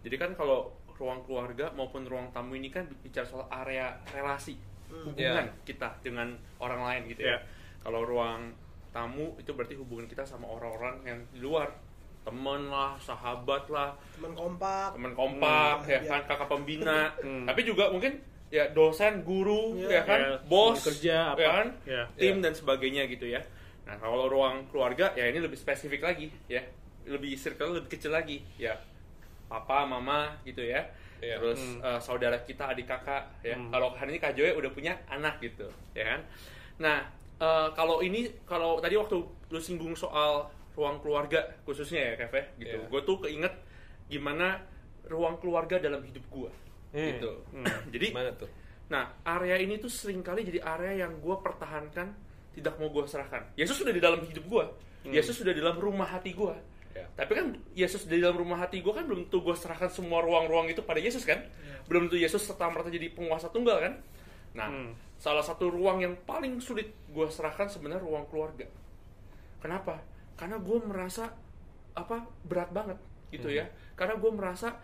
Jadi 0.04 0.16
kan 0.20 0.32
kalau 0.36 0.76
ruang 0.96 1.22
keluarga 1.22 1.70
maupun 1.72 2.04
ruang 2.04 2.30
tamu 2.30 2.54
ini 2.54 2.68
kan 2.68 2.86
bicara 2.98 3.24
soal 3.24 3.46
area 3.50 3.92
relasi 4.08 4.56
hubungan 4.90 5.50
kita 5.62 5.90
dengan 6.00 6.32
orang 6.58 6.82
lain 6.82 7.02
gitu 7.08 7.24
Ya. 7.24 7.34
ya. 7.34 7.38
Kalau 7.80 8.02
ruang 8.02 8.54
tamu 8.90 9.34
itu 9.36 9.50
berarti 9.52 9.74
hubungan 9.74 10.06
kita 10.06 10.22
sama 10.22 10.46
orang-orang 10.48 11.02
yang 11.04 11.20
di 11.28 11.40
luar 11.40 11.66
temen 12.22 12.70
lah, 12.70 12.96
sahabat 12.98 13.68
lah, 13.68 13.92
Teman 14.14 14.32
kompak. 14.32 14.94
teman 14.94 15.12
kompak 15.12 15.76
Hmm, 15.80 15.90
ya 15.90 16.00
iya. 16.00 16.10
kan 16.10 16.22
kakak 16.26 16.48
pembina 16.48 17.12
Hmm. 17.20 17.44
tapi 17.44 17.62
juga 17.64 17.90
mungkin 17.90 18.16
ya 18.48 18.70
dosen 18.70 19.22
guru 19.22 19.76
Iya. 19.76 19.90
ya 19.90 20.02
kan 20.06 20.20
Ya, 20.22 20.38
bos 20.46 20.78
kerja, 20.80 21.18
apa. 21.34 21.42
ya 21.42 21.50
kan 21.52 21.68
Ya. 21.84 22.04
tim 22.16 22.40
dan 22.40 22.54
sebagainya 22.54 23.04
gitu 23.08 23.26
ya 23.26 23.42
nah 23.84 23.98
kalau 23.98 24.30
ruang 24.30 24.64
keluarga 24.70 25.12
ya 25.12 25.26
ini 25.26 25.42
lebih 25.42 25.58
spesifik 25.58 26.00
lagi 26.02 26.32
ya 26.48 26.64
lebih 27.04 27.36
circle 27.36 27.76
lebih 27.76 27.92
kecil 27.92 28.14
lagi 28.14 28.40
ya 28.56 28.72
papa 29.46 29.84
mama 29.84 30.38
gitu 30.44 30.62
ya 30.62 30.84
Iya. 31.18 31.40
terus 31.40 31.60
Hmm. 31.60 31.80
eh, 31.80 32.00
saudara 32.00 32.36
kita 32.40 32.68
adik 32.70 32.84
kakak 32.86 33.24
ya 33.42 33.56
Hmm. 33.56 33.72
kalau 33.72 33.92
hari 33.92 34.12
ini 34.12 34.20
kak 34.20 34.36
Joy 34.36 34.52
udah 34.52 34.70
punya 34.70 34.94
anak 35.08 35.40
gitu 35.40 35.64
ya 35.92 36.04
kan 36.06 36.22
nah 36.78 36.98
eh, 37.38 37.68
kalau 37.72 38.00
ini 38.00 38.28
kalau 38.44 38.78
tadi 38.78 38.96
waktu 38.96 39.18
lu 39.50 39.60
singgung 39.60 39.94
soal 39.94 40.46
ruang 40.74 41.00
keluarga 41.00 41.38
khususnya 41.64 42.12
ya 42.12 42.14
Kev 42.18 42.34
ya, 42.34 42.44
gitu 42.60 42.78
Iya. 42.78 42.90
gue 42.90 43.02
tuh 43.04 43.18
keinget 43.20 43.54
gimana 44.06 44.60
ruang 45.06 45.38
keluarga 45.38 45.78
dalam 45.78 46.04
hidup 46.04 46.24
gue 46.28 46.52
Hmm. 46.92 47.08
gitu 47.10 47.32
Hmm. 47.52 47.66
jadi 47.96 48.08
mana 48.12 48.32
tuh? 48.34 48.50
Nah, 48.84 49.10
area 49.26 49.58
ini 49.58 49.80
tuh 49.80 49.90
sering 49.90 50.22
kali 50.22 50.44
jadi 50.44 50.60
area 50.62 51.08
yang 51.08 51.18
gue 51.18 51.34
pertahankan, 51.40 52.14
tidak 52.54 52.78
mau 52.78 52.92
gue 52.92 53.02
serahkan. 53.08 53.42
Yesus 53.56 53.80
sudah 53.80 53.90
di 53.90 53.98
dalam 53.98 54.22
hidup 54.22 54.46
gue. 54.46 54.66
Yesus 55.08 55.34
sudah 55.34 55.50
di 55.50 55.64
dalam 55.64 55.80
rumah 55.82 56.06
hati 56.06 56.30
gue. 56.30 56.54
Ya. 57.14 57.24
Tapi 57.26 57.32
kan 57.38 57.48
Yesus 57.74 58.10
di 58.10 58.18
dalam 58.18 58.38
rumah 58.38 58.58
hati 58.58 58.82
gue 58.82 58.90
kan 58.90 59.06
belum 59.06 59.30
tentu 59.30 59.46
gue 59.46 59.54
serahkan 59.54 59.86
semua 59.88 60.22
ruang-ruang 60.22 60.66
itu 60.68 60.82
pada 60.82 60.98
Yesus 60.98 61.24
kan? 61.24 61.46
Belum 61.86 62.10
tentu 62.10 62.18
Yesus 62.18 62.42
serta 62.42 62.70
merta 62.70 62.90
jadi 62.90 63.14
penguasa 63.14 63.54
tunggal 63.54 63.78
kan? 63.80 63.94
Nah, 64.54 64.70
Hmm. 64.70 64.92
salah 65.18 65.42
satu 65.42 65.70
ruang 65.70 66.02
yang 66.02 66.14
paling 66.26 66.58
sulit 66.58 66.90
gue 67.10 67.28
serahkan 67.30 67.70
sebenarnya 67.70 68.02
ruang 68.02 68.26
keluarga. 68.28 68.66
Kenapa? 69.62 70.02
Karena 70.36 70.58
gue 70.58 70.78
merasa 70.82 71.32
apa 71.94 72.26
berat 72.44 72.74
banget 72.74 72.98
gitu 73.30 73.50
ya. 73.50 73.70
Karena 73.94 74.18
gue 74.18 74.32
merasa 74.34 74.78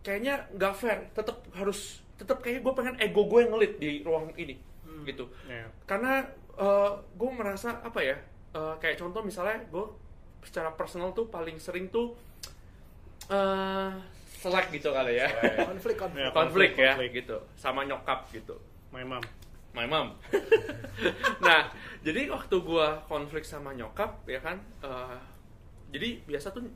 kayaknya 0.00 0.48
nggak 0.52 0.74
fair. 0.76 0.98
Tetap 1.12 1.40
harus 1.52 2.00
tetap 2.16 2.44
kayaknya 2.44 2.60
gue 2.64 2.74
pengen 2.76 2.94
ego 3.00 3.24
gue 3.24 3.40
yang 3.40 3.52
ngelit 3.56 3.72
di 3.80 4.04
ruang 4.04 4.28
ini 4.36 4.56
gitu. 5.08 5.24
Ya. 5.48 5.64
Karena 5.88 6.28
gue 7.16 7.30
merasa 7.32 7.80
apa 7.80 8.04
ya? 8.04 8.16
eh, 8.50 8.74
kayak 8.82 8.98
contoh 8.98 9.22
misalnya 9.22 9.62
gue 9.70 9.84
secara 10.42 10.70
personal 10.70 11.10
tuh 11.10 11.26
paling 11.26 11.56
sering 11.56 11.88
tuh 11.88 12.16
eh 13.26 13.90
selek 14.34 14.72
gitu 14.72 14.90
kali 14.90 15.16
ya. 15.16 15.28
Konflik, 15.68 15.96
konflik. 15.96 16.18
Ya. 16.18 16.30
konflik, 16.30 16.70
ya 16.74 16.92
konflik. 16.94 17.10
gitu 17.14 17.36
sama 17.54 17.84
nyokap 17.84 18.24
gitu 18.30 18.56
My 18.88 19.04
mom. 19.04 19.22
my 19.70 19.86
mom. 19.86 20.18
nah, 21.46 21.70
jadi 22.00 22.26
waktu 22.28 22.56
gua 22.58 23.04
konflik 23.04 23.44
sama 23.44 23.70
nyokap 23.70 24.26
ya 24.26 24.40
kan, 24.40 24.58
eh, 24.80 25.18
jadi 25.90 26.18
biasa 26.24 26.50
tuh 26.50 26.66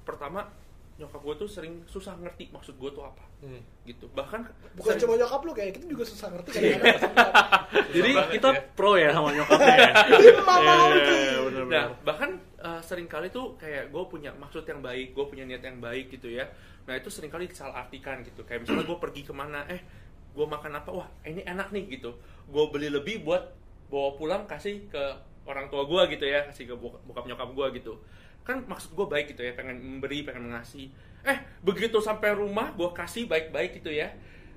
pertama 0.00 0.46
nyokap 0.94 1.18
gua 1.18 1.34
tuh 1.34 1.50
sering 1.50 1.82
susah 1.84 2.14
ngerti 2.14 2.46
maksud 2.48 2.78
gua 2.78 2.86
tuh 2.88 3.02
apa, 3.02 3.26
Hmm. 3.42 3.58
gitu. 3.82 4.06
Bahkan 4.08 4.46
Bukan 4.72 4.86
sering- 4.86 5.02
cuma 5.02 5.18
nyokap 5.18 5.40
lu 5.42 5.50
kayak 5.50 5.74
kita 5.74 5.86
juga 5.88 6.04
susah 6.06 6.30
ngerti 6.30 6.48
Iya. 6.54 6.78
kadang-kadang. 6.78 7.26
Jadi 7.90 8.10
banget 8.14 8.30
kita 8.30 8.48
ya. 8.48 8.60
pro 8.70 8.92
ya 8.94 9.10
sama 9.10 9.28
nyokapnya 9.32 9.74
ya. 9.74 9.92
Mama 10.38 10.62
Iya, 10.62 10.74
Ongki. 10.78 11.10
iya, 11.10 11.32
iya, 11.42 11.62
Nah, 11.66 11.84
bahkan 12.06 12.30
uh, 12.64 12.80
sering 12.80 13.04
kali 13.06 13.28
tuh 13.28 13.54
kayak 13.60 13.92
gue 13.92 14.02
punya 14.08 14.32
maksud 14.34 14.64
yang 14.64 14.80
baik, 14.80 15.12
gue 15.12 15.24
punya 15.28 15.44
niat 15.44 15.60
yang 15.60 15.78
baik 15.78 16.08
gitu 16.08 16.32
ya. 16.32 16.48
Nah 16.88 16.96
itu 16.96 17.12
sering 17.12 17.28
kali 17.28 17.44
disalah 17.46 17.84
artikan 17.84 18.24
gitu. 18.24 18.42
Kayak 18.42 18.64
misalnya 18.64 18.88
gue 18.88 18.98
pergi 18.98 19.22
ke 19.22 19.32
mana, 19.36 19.68
eh 19.68 19.84
gue 20.32 20.46
makan 20.48 20.72
apa, 20.80 20.90
wah 20.90 21.08
ini 21.22 21.44
enak 21.44 21.68
nih 21.70 22.00
gitu. 22.00 22.16
Gue 22.48 22.64
beli 22.72 22.88
lebih 22.88 23.22
buat 23.22 23.52
bawa 23.92 24.16
pulang 24.16 24.42
kasih 24.48 24.88
ke 24.88 25.02
orang 25.44 25.68
tua 25.68 25.84
gue 25.84 26.16
gitu 26.16 26.24
ya, 26.24 26.48
kasih 26.48 26.72
ke 26.72 26.74
bok- 26.74 27.04
bokap 27.04 27.28
nyokap 27.28 27.52
gue 27.52 27.66
gitu. 27.84 28.00
Kan 28.42 28.64
maksud 28.64 28.96
gue 28.96 29.06
baik 29.06 29.36
gitu 29.36 29.44
ya, 29.44 29.52
pengen 29.52 29.76
memberi, 29.78 30.24
pengen 30.24 30.48
mengasih. 30.48 30.88
Eh 31.24 31.38
begitu 31.60 32.00
sampai 32.00 32.32
rumah 32.32 32.72
gue 32.72 32.88
kasih 32.92 33.28
baik-baik 33.28 33.80
gitu 33.84 33.92
ya. 33.92 34.08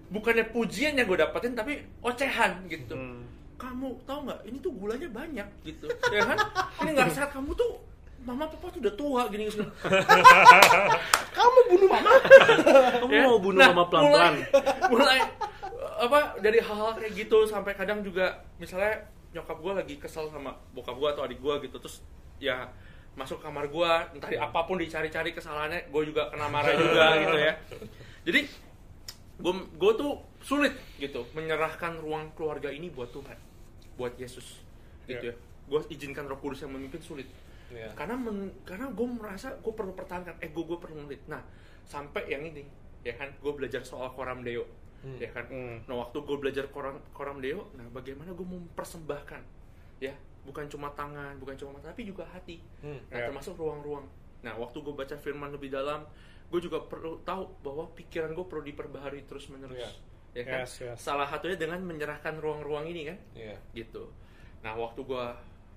Bukannya 0.08 0.48
pujian 0.56 0.96
yang 0.96 1.04
gue 1.04 1.20
dapetin 1.20 1.52
tapi 1.52 1.84
ocehan 2.00 2.64
gitu 2.72 2.96
Hmm. 2.96 3.28
kamu 3.58 3.90
tahu 4.06 4.30
nggak 4.30 4.40
ini 4.48 4.58
tuh 4.62 4.70
gulanya 4.70 5.10
banyak 5.10 5.48
gitu 5.66 5.90
ya 6.14 6.22
kan 6.24 6.38
ini 6.86 6.94
nggak 6.94 7.10
sehat 7.10 7.34
kamu 7.34 7.58
tuh 7.58 7.76
mama 8.28 8.44
papa 8.46 8.68
tuh 8.70 8.80
udah 8.80 8.94
tua 8.94 9.22
gini 9.28 9.48
gini 9.48 9.64
Kamu 11.32 11.60
bunuh 11.70 11.88
mama. 11.88 12.12
Kamu 13.00 13.08
Ya. 13.10 13.24
mau 13.24 13.40
bunuh 13.40 13.56
Nah, 13.58 13.72
mama 13.72 13.84
pelan-pelan? 13.88 14.34
mulai, 14.36 14.44
mulai 14.92 15.20
apa 15.98 16.20
dari 16.38 16.60
hal-hal 16.60 16.92
kayak 16.94 17.14
gitu 17.16 17.38
sampai 17.46 17.74
kadang 17.74 18.02
juga 18.02 18.30
misalnya 18.58 19.02
nyokap 19.32 19.58
gue 19.58 19.74
lagi 19.74 19.96
kesel 19.96 20.28
sama 20.28 20.54
bokap 20.72 20.94
gue 20.94 21.10
atau 21.10 21.24
adik 21.24 21.40
gue 21.40 21.54
gitu 21.64 21.78
terus 21.78 22.06
ya 22.38 22.70
masuk 23.14 23.40
kamar 23.40 23.66
gue 23.66 23.92
entah 24.14 24.28
di 24.28 24.38
apa 24.38 24.60
pun 24.62 24.76
dicari-cari 24.76 25.32
kesalahannya 25.32 25.88
gue 25.88 26.02
juga 26.06 26.30
kena 26.30 26.48
marah 26.48 26.70
juga 26.72 27.06
gitu 27.24 27.38
ya 27.40 27.54
jadi 28.24 28.46
gue 29.38 29.54
gue 29.74 29.92
tuh 29.96 30.12
sulit 30.40 30.74
gitu 30.98 31.26
menyerahkan 31.32 31.98
ruang 31.98 32.30
keluarga 32.32 32.70
ini 32.70 32.90
buat 32.90 33.10
Tuhan 33.10 33.38
buat 33.96 34.14
Yesus 34.16 34.62
gitu 35.06 35.24
Ya. 35.24 35.32
ya 35.32 35.36
gue 35.66 35.80
izinkan 35.90 36.24
Roh 36.26 36.38
Kudus 36.38 36.62
yang 36.62 36.72
memimpin 36.72 37.00
sulit 37.00 37.26
Ya. 37.68 37.92
karena 37.94 38.16
men- 38.16 38.56
karena 38.64 38.88
gue 38.88 39.08
merasa 39.10 39.52
gue 39.54 39.70
perlu 39.70 39.92
pertahankan 39.92 40.40
ego 40.40 40.64
gue 40.64 40.78
perlu 40.78 41.02
ngelit 41.02 41.28
nah 41.28 41.44
sampai 41.84 42.24
yang 42.26 42.40
ini 42.42 42.64
ya 43.02 43.12
kan 43.12 43.28
gue 43.34 43.52
belajar 43.52 43.84
soal 43.84 44.08
koram 44.10 44.40
deo 44.42 44.64
Hmm. 44.98 45.14
ya 45.16 45.30
kan 45.30 45.46
Hmm. 45.46 45.84
nah 45.84 46.00
waktu 46.00 46.18
gue 46.18 46.38
belajar 46.38 46.66
koram 46.68 46.96
koram 47.12 47.38
deo 47.38 47.70
nah 47.74 47.86
bagaimana 47.88 48.32
gue 48.32 48.42
mau 48.42 48.58
mempersembahkan 48.58 49.44
ya 50.00 50.10
bukan 50.42 50.66
cuma 50.66 50.90
tangan 50.92 51.36
bukan 51.36 51.54
cuma 51.56 51.70
mata 51.74 51.92
tapi 51.92 52.02
juga 52.04 52.24
hati 52.26 52.58
Hmm. 52.80 52.98
nah 53.06 53.20
Ya. 53.20 53.28
termasuk 53.28 53.54
ruang-ruang 53.54 54.08
nah 54.40 54.56
waktu 54.56 54.80
gue 54.80 54.94
baca 54.94 55.14
firman 55.16 55.52
lebih 55.52 55.70
dalam 55.70 56.08
gue 56.48 56.60
juga 56.60 56.80
perlu 56.82 57.20
tahu 57.22 57.46
bahwa 57.62 57.92
pikiran 57.92 58.32
gue 58.32 58.42
perlu 58.44 58.64
diperbaharui 58.64 59.22
terus 59.24 59.48
menerus 59.48 59.76
Ya. 59.78 59.92
ya 60.34 60.44
kan 60.48 60.60
Yes, 60.64 60.74
yes. 60.80 60.98
salah 60.98 61.26
satunya 61.26 61.58
dengan 61.58 61.78
menyerahkan 61.80 62.34
ruang-ruang 62.36 62.88
ini 62.88 63.06
kan 63.06 63.18
Iya. 63.34 63.60
gitu 63.76 64.08
nah 64.58 64.74
waktu 64.74 65.04
gua 65.04 65.36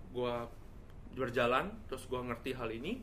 gua 0.09 0.49
berjalan 1.15 1.71
terus 1.91 2.07
gua 2.07 2.23
ngerti 2.25 2.55
hal 2.55 2.71
ini 2.71 3.03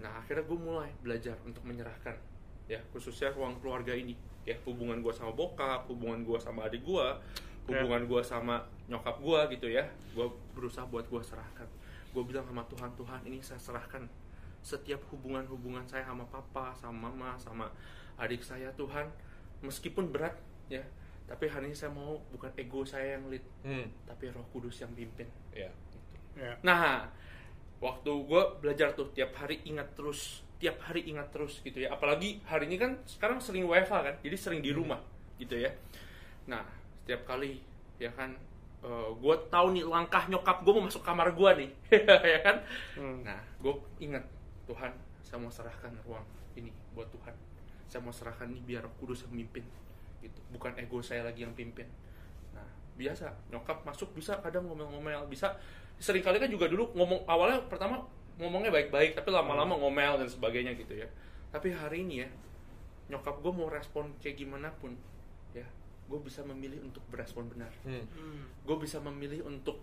nah 0.00 0.18
akhirnya 0.18 0.42
gue 0.42 0.58
mulai 0.58 0.90
belajar 1.04 1.36
untuk 1.46 1.62
menyerahkan 1.62 2.16
ya 2.66 2.80
khususnya 2.90 3.30
ruang 3.34 3.58
keluarga 3.62 3.94
ini 3.94 4.16
ya 4.42 4.56
hubungan 4.66 4.98
gua 4.98 5.14
sama 5.14 5.30
bokap 5.34 5.86
hubungan 5.86 6.26
gua 6.26 6.38
sama 6.40 6.66
adik 6.66 6.82
gua 6.82 7.18
hubungan 7.70 8.10
gua 8.10 8.22
sama 8.24 8.58
nyokap 8.90 9.22
gua 9.22 9.46
gitu 9.46 9.70
ya 9.70 9.86
gua 10.16 10.26
berusaha 10.56 10.82
buat 10.90 11.06
gua 11.06 11.22
serahkan 11.22 11.68
gue 12.12 12.22
bilang 12.28 12.44
sama 12.44 12.60
Tuhan 12.68 12.92
Tuhan 12.92 13.20
ini 13.24 13.40
saya 13.40 13.56
serahkan 13.56 14.04
setiap 14.60 15.00
hubungan-hubungan 15.08 15.80
saya 15.88 16.04
sama 16.04 16.28
papa 16.28 16.76
sama 16.76 17.08
mama 17.08 17.32
sama 17.40 17.66
adik 18.20 18.44
saya 18.44 18.68
Tuhan 18.76 19.08
meskipun 19.64 20.12
berat 20.12 20.36
ya 20.68 20.84
tapi 21.24 21.48
hari 21.48 21.72
ini 21.72 21.76
saya 21.78 21.88
mau 21.88 22.20
bukan 22.28 22.52
ego 22.60 22.84
saya 22.84 23.16
yang 23.16 23.32
lead 23.32 23.40
Hmm. 23.64 23.88
tapi 24.04 24.28
Roh 24.28 24.44
Kudus 24.52 24.84
yang 24.84 24.92
pimpin. 24.92 25.24
Ya. 25.56 25.72
Ya. 26.36 26.52
Nah, 26.60 27.08
waktu 27.82 28.10
gue 28.14 28.42
belajar 28.62 28.94
tuh 28.94 29.10
tiap 29.10 29.34
hari 29.34 29.58
ingat 29.66 29.98
terus, 29.98 30.46
tiap 30.62 30.78
hari 30.86 31.02
ingat 31.10 31.34
terus 31.34 31.58
gitu 31.66 31.82
ya. 31.82 31.90
Apalagi 31.90 32.38
hari 32.46 32.70
ini 32.70 32.78
kan 32.78 33.02
sekarang 33.10 33.42
sering 33.42 33.66
WFA 33.66 33.98
kan, 34.06 34.14
jadi 34.22 34.36
sering 34.38 34.62
di 34.62 34.70
rumah 34.70 35.02
gitu 35.42 35.58
ya. 35.58 35.74
Nah, 36.46 36.62
setiap 37.02 37.26
kali 37.26 37.58
ya 37.98 38.14
kan, 38.14 38.38
gue 39.18 39.36
tahu 39.50 39.66
nih 39.74 39.82
langkah 39.82 40.30
nyokap 40.30 40.62
gue 40.62 40.72
mau 40.78 40.86
masuk 40.86 41.02
kamar 41.02 41.34
gue 41.34 41.50
nih, 41.66 41.70
ya 42.38 42.38
kan. 42.46 42.56
Hmm. 42.94 43.26
Nah, 43.26 43.42
gue 43.58 43.74
ingat 43.98 44.22
Tuhan, 44.70 44.94
saya 45.26 45.42
mau 45.42 45.50
serahkan 45.50 45.90
ruang 46.06 46.22
ini 46.54 46.70
buat 46.94 47.10
Tuhan. 47.10 47.34
Saya 47.90 47.98
mau 47.98 48.14
serahkan 48.14 48.46
ini 48.46 48.62
biar 48.62 48.86
Roh 48.86 48.94
Kudus 49.02 49.26
yang 49.26 49.42
mimpin, 49.42 49.66
gitu. 50.22 50.38
Bukan 50.54 50.78
ego 50.78 51.02
saya 51.02 51.26
lagi 51.26 51.42
yang 51.42 51.52
pimpin. 51.58 51.90
Biasa 52.94 53.28
nyokap 53.48 53.82
masuk 53.82 54.12
bisa 54.12 54.36
kadang 54.38 54.66
ngomel-ngomel, 54.66 55.24
bisa 55.26 55.54
sering 55.96 56.20
kali 56.20 56.36
kan 56.36 56.48
juga 56.48 56.66
dulu 56.66 56.92
ngomong 56.92 57.24
awalnya 57.24 57.62
pertama 57.66 58.00
ngomongnya 58.36 58.70
baik-baik, 58.70 59.12
tapi 59.12 59.28
lama-lama 59.28 59.76
ngomel 59.76 60.18
dan 60.18 60.28
sebagainya 60.28 60.72
gitu 60.74 60.96
ya. 60.96 61.08
Tapi 61.48 61.68
hari 61.70 62.02
ini 62.02 62.24
ya, 62.24 62.28
nyokap 63.08 63.38
gue 63.38 63.52
mau 63.52 63.68
respon 63.68 64.08
kayak 64.18 64.36
gimana 64.36 64.72
pun, 64.72 64.96
ya 65.52 65.64
gue 66.02 66.18
bisa 66.20 66.40
memilih 66.42 66.80
untuk 66.82 67.00
berespon 67.08 67.46
benar 67.46 67.72
Hmm. 67.84 68.04
Hmm. 68.12 68.44
gue 68.64 68.76
bisa 68.78 69.00
memilih 69.00 69.44
untuk 69.44 69.80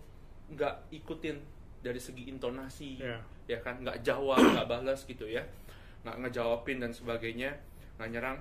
nggak 0.50 0.90
ikutin 0.92 1.38
dari 1.80 1.98
segi 1.98 2.28
intonasi 2.28 3.00
Iya. 3.00 3.18
ya 3.48 3.58
kan 3.58 3.80
nggak 3.80 4.02
jawab 4.02 4.38
nggak 4.38 4.68
balas 4.68 5.02
gitu 5.04 5.24
ya 5.24 5.42
nggak 6.02 6.16
ngejawabin 6.22 6.78
dan 6.78 6.92
sebagainya 6.92 7.50
nggak 7.98 8.10
nyerang 8.10 8.38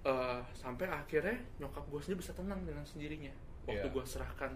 Eh, 0.00 0.40
sampai 0.56 0.88
akhirnya 0.88 1.36
nyokap 1.60 1.84
gue 1.86 2.00
sendiri 2.00 2.24
bisa 2.24 2.32
tenang 2.32 2.64
dengan 2.64 2.80
sendirinya 2.82 3.28
waktu 3.70 3.86
Iya. 3.86 3.94
gue 3.94 4.04
serahkan 4.04 4.52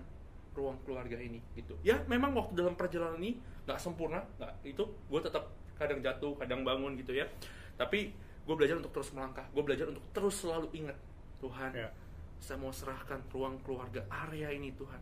ruang 0.55 0.79
keluarga 0.87 1.19
ini 1.19 1.43
gitu 1.55 1.75
ya 1.83 1.99
memang 2.07 2.31
waktu 2.35 2.55
dalam 2.55 2.75
perjalanan 2.75 3.19
ini 3.19 3.39
nggak 3.67 3.79
sempurna 3.79 4.23
nggak 4.39 4.53
itu 4.67 4.85
gue 4.87 5.21
tetap 5.21 5.51
kadang 5.75 5.99
jatuh 5.99 6.39
kadang 6.39 6.63
bangun 6.63 6.95
gitu 6.95 7.11
ya 7.11 7.27
tapi 7.75 8.15
gue 8.45 8.55
belajar 8.55 8.79
untuk 8.79 8.95
terus 8.95 9.11
melangkah 9.11 9.43
gue 9.51 9.63
belajar 9.65 9.91
untuk 9.91 10.05
terus 10.15 10.39
selalu 10.39 10.71
ingat 10.75 10.95
Tuhan 11.43 11.75
Ya. 11.75 11.91
saya 12.39 12.61
mau 12.61 12.71
serahkan 12.71 13.19
ruang 13.33 13.59
keluarga 13.67 14.07
area 14.09 14.53
ini 14.53 14.71
Tuhan 14.77 15.01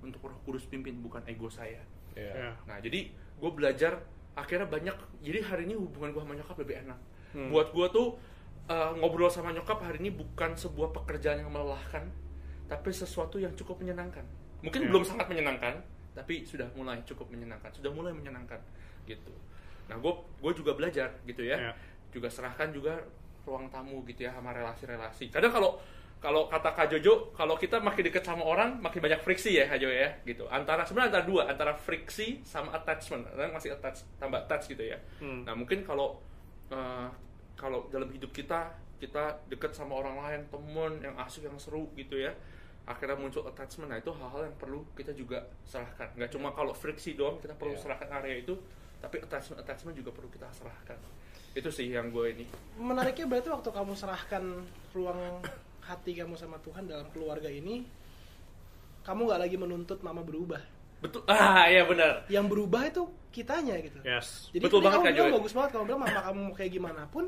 untuk 0.00 0.24
Roh 0.24 0.38
Kudus 0.46 0.64
pimpin 0.64 0.96
bukan 1.02 1.18
ego 1.26 1.50
saya. 1.50 1.82
Iya. 2.14 2.32
Ya. 2.32 2.50
Nah 2.64 2.78
jadi 2.78 3.10
gue 3.10 3.50
belajar 3.50 4.00
akhirnya 4.38 4.68
banyak. 4.68 4.94
Jadi 5.20 5.38
hari 5.42 5.62
ini 5.66 5.74
hubungan 5.74 6.14
gue 6.14 6.22
sama 6.22 6.34
nyokap 6.36 6.56
lebih 6.62 6.76
enak. 6.86 6.98
Hmm. 7.34 7.48
Buat 7.50 7.74
gue 7.74 7.86
tuh 7.90 8.06
uh, 8.70 8.92
ngobrol 8.96 9.26
sama 9.28 9.50
nyokap 9.50 9.82
hari 9.82 9.98
ini 9.98 10.14
bukan 10.14 10.54
sebuah 10.54 10.94
pekerjaan 10.94 11.42
yang 11.42 11.50
melelahkan, 11.50 12.06
tapi 12.66 12.90
sesuatu 12.90 13.38
yang 13.38 13.54
cukup 13.54 13.78
menyenangkan. 13.82 14.22
Mungkin 14.62 14.80
Ya. 14.82 14.88
belum 14.90 15.04
sangat 15.06 15.26
menyenangkan, 15.30 15.78
tapi 16.14 16.42
sudah 16.42 16.66
mulai 16.74 16.98
cukup 17.06 17.30
menyenangkan. 17.30 17.70
Sudah 17.70 17.90
mulai 17.94 18.10
menyenangkan 18.10 18.58
gitu. 19.06 19.30
Nah 19.86 19.96
gue 19.96 20.12
gue 20.42 20.52
juga 20.58 20.74
belajar 20.74 21.14
gitu 21.24 21.46
ya. 21.46 21.70
Ya. 21.70 21.72
Juga 22.10 22.26
serahkan 22.26 22.74
juga 22.74 22.98
ruang 23.46 23.70
tamu 23.70 24.02
gitu 24.10 24.26
ya 24.26 24.34
sama 24.34 24.50
relasi-relasi. 24.50 25.30
Kadang 25.30 25.54
kalau 25.54 25.78
kalau 26.16 26.48
kata 26.48 26.72
Kak 26.72 26.88
Jojo, 26.96 27.30
kalau 27.36 27.60
kita 27.60 27.76
makin 27.78 28.08
deket 28.08 28.24
sama 28.24 28.40
orang, 28.42 28.80
makin 28.80 29.04
banyak 29.04 29.20
friksi 29.20 29.60
ya 29.60 29.68
Kak 29.68 29.78
Jo 29.78 29.92
ya, 29.92 30.16
gitu. 30.24 30.48
Antara 30.48 30.82
sebenarnya 30.82 31.12
antara 31.12 31.26
dua, 31.28 31.42
antara 31.46 31.72
friksi 31.76 32.40
sama 32.42 32.72
attachment. 32.72 33.28
Kadang 33.30 33.52
masih 33.52 33.76
attach, 33.76 34.00
tambah 34.16 34.40
attach 34.48 34.64
gitu 34.66 34.80
ya. 34.80 34.98
Hmm. 35.20 35.44
Nah 35.44 35.52
mungkin 35.54 35.84
kalau 35.84 36.18
eh, 36.72 37.08
kalau 37.54 37.86
dalam 37.92 38.08
hidup 38.10 38.32
kita 38.32 38.74
kita 38.96 39.44
deket 39.52 39.76
sama 39.76 39.92
orang 40.00 40.16
lain, 40.24 40.40
temen 40.48 40.92
yang 41.04 41.14
asik, 41.20 41.44
yang 41.44 41.60
seru 41.60 41.92
gitu 41.94 42.16
ya, 42.16 42.32
akhirnya 42.86 43.18
muncul 43.18 43.42
attachment. 43.44 43.90
Nah 43.90 43.98
itu 43.98 44.14
hal-hal 44.14 44.46
yang 44.46 44.56
perlu 44.56 44.86
kita 44.94 45.10
juga 45.12 45.42
serahkan. 45.66 46.14
Nggak 46.14 46.30
cuma 46.32 46.54
kalau 46.54 46.70
friksi 46.72 47.18
doang 47.18 47.36
kita 47.38 47.52
perlu 47.52 47.74
Iya. 47.74 47.82
serahkan 47.82 48.08
area 48.22 48.40
itu, 48.40 48.54
tapi 48.98 49.18
attachment 49.18 49.58
attachment 49.58 49.94
juga 49.98 50.10
perlu 50.14 50.30
kita 50.30 50.46
serahkan. 50.54 50.98
Itu 51.52 51.68
sih 51.68 51.90
yang 51.90 52.14
gue 52.14 52.24
ini. 52.30 52.44
Menariknya 52.78 53.26
berarti 53.26 53.48
waktu 53.50 53.70
kamu 53.74 53.92
serahkan 53.92 54.44
ruang 54.94 55.42
hati 55.82 56.14
kamu 56.14 56.34
sama 56.34 56.62
Tuhan 56.62 56.86
dalam 56.86 57.10
keluarga 57.10 57.50
ini, 57.50 57.82
kamu 59.02 59.20
nggak 59.24 59.40
lagi 59.40 59.56
menuntut 59.58 59.98
mama 60.02 60.22
berubah. 60.22 60.62
Betul. 61.02 61.22
Ah 61.32 61.66
iya 61.66 61.82
benar. 61.84 62.24
Yang 62.30 62.46
berubah 62.54 62.82
itu 62.86 63.02
kitanya 63.34 63.76
gitu. 63.82 63.98
Yes. 64.00 64.48
Jadi 64.54 64.64
Betul 64.64 64.80
banget, 64.80 64.96
kamu 64.96 65.04
Kak 65.04 65.14
bilang 65.14 65.34
bagus 65.42 65.52
banget 65.52 65.70
kamu 65.76 65.84
bilang 65.84 66.00
mama 66.06 66.20
kamu 66.24 66.38
mau 66.40 66.54
kayak 66.56 66.72
gimana 66.72 67.02
pun 67.10 67.24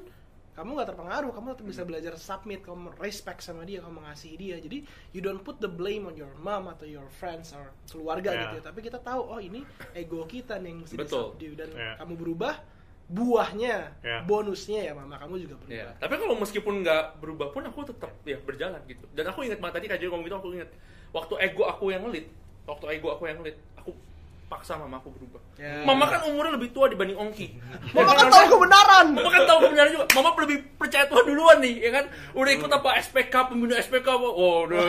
kamu 0.59 0.75
nggak 0.75 0.89
terpengaruh, 0.91 1.31
kamu 1.31 1.47
tetap 1.55 1.67
bisa 1.71 1.83
belajar 1.87 2.13
submit, 2.19 2.67
kamu 2.67 2.91
respect 2.99 3.47
sama 3.47 3.63
dia, 3.63 3.79
kamu 3.79 4.03
mengasihi 4.03 4.35
dia. 4.35 4.57
Jadi 4.59 4.83
you 5.15 5.23
don't 5.23 5.47
put 5.47 5.63
the 5.63 5.71
blame 5.71 6.11
on 6.11 6.19
your 6.19 6.35
mom 6.43 6.67
atau 6.67 6.83
your 6.83 7.07
friends 7.15 7.55
or 7.55 7.71
keluarga 7.87 8.35
Ya. 8.35 8.41
gitu 8.43 8.55
ya. 8.59 8.63
Tapi 8.67 8.83
kita 8.83 8.99
tahu 8.99 9.23
oh 9.23 9.39
ini 9.39 9.63
ego 9.95 10.27
kita 10.27 10.59
nih 10.59 10.75
yang 10.75 10.79
mesti 10.83 10.99
Betul. 10.99 11.39
disubdue 11.39 11.55
dan 11.55 11.71
Ya. 11.71 11.95
kamu 12.03 12.19
berubah, 12.19 12.59
buahnya, 13.07 13.77
Ya. 14.03 14.19
bonusnya 14.27 14.83
ya 14.83 14.93
mama 14.99 15.15
kamu 15.23 15.47
juga 15.47 15.55
berubah. 15.63 15.79
Ya, 15.79 15.89
tapi 16.03 16.15
kalau 16.19 16.35
meskipun 16.35 16.75
nggak 16.83 17.23
berubah 17.23 17.49
pun 17.55 17.63
aku 17.63 17.87
tetap 17.87 18.11
ya 18.27 18.37
berjalan 18.43 18.83
gitu. 18.91 19.07
Dan 19.15 19.31
aku 19.31 19.47
ingat 19.47 19.63
banget 19.63 19.87
tadi 19.87 19.87
Joy 20.03 20.11
ngomong 20.11 20.27
gitu 20.27 20.37
aku 20.43 20.49
ingat 20.59 20.71
waktu 21.15 21.35
ego 21.39 21.71
aku 21.71 21.95
yang 21.95 22.03
ngelit, 22.03 22.27
waktu 22.67 22.85
ego 22.99 23.15
aku 23.15 23.31
yang 23.31 23.39
ngelit, 23.41 23.57
aku 23.79 23.95
paksa 24.49 24.81
mama 24.81 24.97
aku 24.97 25.13
berubah. 25.13 25.41
Ya. 25.61 25.85
Mama 25.85 26.09
kan 26.09 26.25
umurnya 26.25 26.57
lebih 26.57 26.73
tua 26.73 26.89
dibanding 26.89 27.21
Ongki. 27.21 27.61
Mama 27.97 28.17
kan 28.17 28.33
tahu 28.33 28.57
kebenaran. 28.57 29.07
Mama 29.13 29.29
kan 29.29 29.45
tahu 29.45 29.59
kebenaran 29.69 29.91
juga. 29.93 30.07
Mama 30.17 30.29
lebih 30.49 30.59
percaya 30.81 31.05
Tuhan 31.05 31.25
duluan 31.29 31.59
nih, 31.61 31.75
ya 31.85 31.91
kan? 31.93 32.05
Udah 32.33 32.53
ikut 32.57 32.71
apa 32.73 32.89
SPK, 33.05 33.35
pembina 33.53 33.77
SPK 33.77 34.09
apa? 34.09 34.29
Oh, 34.29 34.65
udah. 34.65 34.81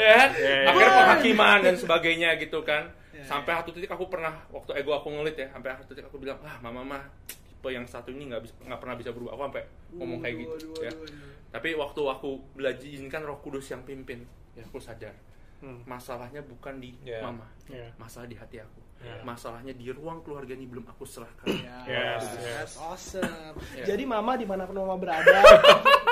ya 0.00 0.12
kan? 0.16 0.28
Ya, 0.40 0.52
ya. 0.64 0.66
Akhirnya 0.72 0.92
penghakiman 0.96 1.58
dan 1.60 1.74
sebagainya 1.76 2.28
gitu 2.40 2.64
kan. 2.64 2.88
Ya, 3.12 3.22
Sampai 3.28 3.52
satu 3.52 3.76
titik 3.76 3.92
aku 3.92 4.08
pernah 4.08 4.32
waktu 4.48 4.80
ego 4.80 4.96
aku 4.96 5.12
ngelit 5.12 5.36
ya, 5.36 5.52
sampai 5.52 5.76
satu 5.76 5.92
titik 5.92 6.08
aku 6.08 6.16
bilang, 6.16 6.40
"Ah, 6.40 6.56
mama 6.64 6.80
mah 6.80 7.02
tipe 7.28 7.68
yang 7.68 7.84
satu 7.84 8.08
ini 8.08 8.32
nggak 8.32 8.40
bisa 8.40 8.56
nggak 8.64 8.80
pernah 8.80 8.96
bisa 8.96 9.12
berubah." 9.12 9.36
Aku 9.36 9.42
sampai 9.52 9.64
ngomong 9.92 10.24
kayak 10.24 10.48
gitu 10.48 10.80
ya. 10.80 10.92
Tapi 11.52 11.76
waktu 11.76 12.02
aku 12.08 12.40
belajar 12.56 12.88
izinkan 12.88 13.20
Roh 13.26 13.36
Kudus 13.44 13.68
yang 13.68 13.84
pimpin, 13.84 14.24
ya 14.56 14.64
aku 14.64 14.80
sadar 14.80 15.12
Hmm. 15.60 15.84
masalahnya 15.84 16.40
bukan 16.40 16.80
di 16.80 16.96
Ya. 17.04 17.20
mama, 17.20 17.44
Ya. 17.68 17.92
masalah 17.96 18.24
di 18.24 18.36
hati 18.36 18.58
aku. 18.58 18.80
Ya. 19.00 19.16
Masalahnya 19.24 19.72
di 19.72 19.88
ruang 19.88 20.20
keluarga 20.20 20.52
ini 20.52 20.68
belum 20.68 20.84
aku 20.84 21.04
serahkan. 21.04 21.48
Ya, 21.48 21.84
Yes, 21.88 22.20
that's 22.20 22.44
yes. 22.44 22.70
awesome. 22.76 23.56
Ya. 23.72 23.84
Jadi 23.88 24.04
mama 24.04 24.36
di 24.36 24.44
mana 24.44 24.64
pun 24.64 24.76
mama 24.76 24.96
berada, 24.96 25.40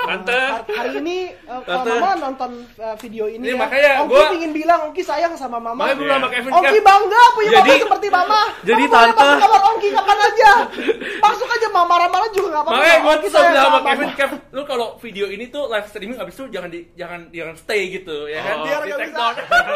Tante. 0.09 0.33
har- 0.33 0.65
hari 0.67 0.91
ini 0.97 1.17
uh, 1.43 1.61
kalau 1.61 1.77
Tante. 1.79 1.91
mama 1.95 2.09
nonton 2.19 2.51
uh, 2.75 2.95
video 2.97 3.25
ini, 3.25 3.43
Ini 3.43 3.53
ya, 3.53 3.57
makanya 3.57 3.91
Ongki 4.01 4.11
gua- 4.11 4.33
ingin 4.33 4.51
bilang 4.51 4.79
Ongki 4.83 5.01
sayang 5.01 5.33
sama 5.33 5.57
mama. 5.57 5.77
Makanya 5.79 5.95
dulu 5.95 6.05
Iya. 6.05 6.15
sama 6.15 6.27
Kevin 6.29 6.51
Ongki 6.51 6.79
bangga 6.81 7.21
punya 7.31 7.49
Jadi- 7.51 7.69
mama 7.69 7.83
seperti 7.85 8.07
mama. 8.09 8.39
jadi 8.61 8.83
boleh 8.83 8.91
tante- 8.91 9.19
masuk 9.19 9.39
kamar 9.39 9.61
Ongki 9.65 9.89
kapan 9.91 10.17
aja. 10.19 10.51
Masuk 11.19 11.49
aja 11.49 11.67
mama 11.69 11.87
marah-marah 11.89 12.29
juga 12.29 12.47
nggak 12.49 12.63
apa-apa. 12.63 12.77
Makanya 12.77 12.97
gue 12.99 13.11
Ongki 13.11 13.27
tuh 13.27 13.39
bilang 13.39 13.53
sama 13.55 13.69
sama 13.69 13.79
Kevin 13.85 14.03
mama. 14.03 14.17
Kev, 14.17 14.31
lu 14.49 14.61
kalau 14.63 14.87
video 14.97 15.25
ini 15.27 15.45
tuh 15.47 15.63
live 15.65 15.87
streaming 15.87 16.17
abis 16.17 16.33
itu 16.33 16.45
jangan 16.49 16.69
di 16.69 16.79
jangan 16.93 17.19
jangan 17.29 17.55
stay 17.55 17.81
gitu 17.89 18.15
ya 18.25 18.39
kan? 18.39 18.55
Oh. 18.55 18.65
Biar 18.65 18.81
Di 18.81 18.89
nggak 18.89 18.99
bisa. 19.05 19.25